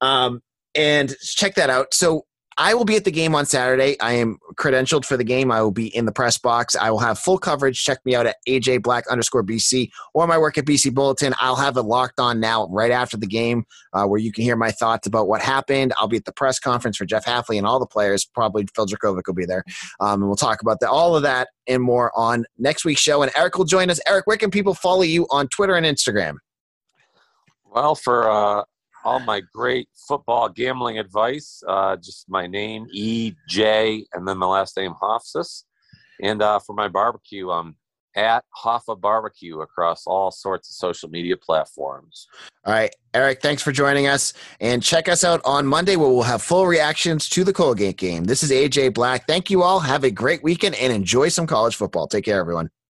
um, 0.00 0.42
and 0.74 1.14
check 1.20 1.54
that 1.56 1.70
out. 1.70 1.94
So 1.94 2.26
I 2.60 2.74
will 2.74 2.84
be 2.84 2.96
at 2.96 3.04
the 3.04 3.12
game 3.12 3.36
on 3.36 3.46
Saturday. 3.46 3.98
I 4.00 4.14
am 4.14 4.38
credentialed 4.56 5.04
for 5.04 5.16
the 5.16 5.22
game. 5.22 5.52
I 5.52 5.62
will 5.62 5.70
be 5.70 5.94
in 5.96 6.06
the 6.06 6.12
press 6.12 6.38
box. 6.38 6.74
I 6.74 6.90
will 6.90 6.98
have 6.98 7.16
full 7.16 7.38
coverage. 7.38 7.82
Check 7.82 8.04
me 8.04 8.16
out 8.16 8.26
at 8.26 8.36
AJ 8.48 8.82
Black 8.82 9.06
underscore 9.08 9.44
BC 9.44 9.90
or 10.12 10.26
my 10.26 10.36
work 10.36 10.58
at 10.58 10.64
BC 10.64 10.92
Bulletin. 10.92 11.34
I'll 11.38 11.54
have 11.54 11.76
it 11.76 11.82
locked 11.82 12.18
on 12.18 12.40
now 12.40 12.66
right 12.68 12.90
after 12.90 13.16
the 13.16 13.28
game 13.28 13.64
uh, 13.92 14.06
where 14.06 14.18
you 14.18 14.32
can 14.32 14.42
hear 14.42 14.56
my 14.56 14.72
thoughts 14.72 15.06
about 15.06 15.28
what 15.28 15.40
happened. 15.40 15.92
I'll 15.98 16.08
be 16.08 16.16
at 16.16 16.24
the 16.24 16.32
press 16.32 16.58
conference 16.58 16.96
for 16.96 17.06
Jeff 17.06 17.24
Hafley 17.24 17.58
and 17.58 17.66
all 17.66 17.78
the 17.78 17.86
players. 17.86 18.24
Probably 18.24 18.66
Phil 18.74 18.86
Jurkovec 18.86 19.22
will 19.28 19.34
be 19.34 19.46
there. 19.46 19.62
Um, 20.00 20.22
and 20.22 20.26
we'll 20.26 20.34
talk 20.34 20.60
about 20.60 20.80
that, 20.80 20.90
all 20.90 21.14
of 21.14 21.22
that 21.22 21.48
and 21.68 21.80
more 21.80 22.10
on 22.16 22.44
next 22.58 22.84
week's 22.84 23.00
show. 23.00 23.22
And 23.22 23.30
Eric 23.36 23.56
will 23.56 23.66
join 23.66 23.88
us. 23.88 24.00
Eric, 24.04 24.26
where 24.26 24.36
can 24.36 24.50
people 24.50 24.74
follow 24.74 25.02
you 25.02 25.28
on 25.30 25.46
Twitter 25.46 25.76
and 25.76 25.86
Instagram? 25.86 26.38
Well, 27.70 27.94
for 27.94 28.28
uh, 28.28 28.64
all 29.08 29.20
my 29.20 29.40
great 29.54 29.88
football 30.06 30.50
gambling 30.50 30.98
advice. 30.98 31.62
Uh, 31.66 31.96
just 31.96 32.28
my 32.28 32.46
name, 32.46 32.86
E 32.92 33.32
J, 33.48 34.04
and 34.12 34.28
then 34.28 34.36
my 34.36 34.46
last 34.46 34.76
name, 34.76 34.92
Hofsis. 35.00 35.64
And 36.20 36.42
uh, 36.42 36.58
for 36.58 36.74
my 36.74 36.88
barbecue, 36.88 37.50
I'm 37.50 37.76
at 38.16 38.44
Hoffa 38.62 39.00
Barbecue 39.00 39.60
across 39.60 40.06
all 40.06 40.30
sorts 40.30 40.68
of 40.68 40.74
social 40.74 41.08
media 41.08 41.36
platforms. 41.36 42.26
All 42.66 42.74
right, 42.74 42.94
Eric, 43.14 43.40
thanks 43.40 43.62
for 43.62 43.72
joining 43.72 44.08
us. 44.08 44.34
And 44.60 44.82
check 44.82 45.08
us 45.08 45.24
out 45.24 45.40
on 45.44 45.66
Monday 45.66 45.96
where 45.96 46.08
we'll 46.08 46.22
have 46.22 46.42
full 46.42 46.66
reactions 46.66 47.30
to 47.30 47.44
the 47.44 47.52
Colgate 47.52 47.96
game. 47.96 48.24
This 48.24 48.42
is 48.42 48.50
AJ 48.50 48.92
Black. 48.92 49.26
Thank 49.26 49.48
you 49.48 49.62
all. 49.62 49.80
Have 49.80 50.04
a 50.04 50.10
great 50.10 50.42
weekend 50.42 50.74
and 50.74 50.92
enjoy 50.92 51.28
some 51.28 51.46
college 51.46 51.76
football. 51.76 52.06
Take 52.08 52.24
care, 52.24 52.40
everyone. 52.40 52.68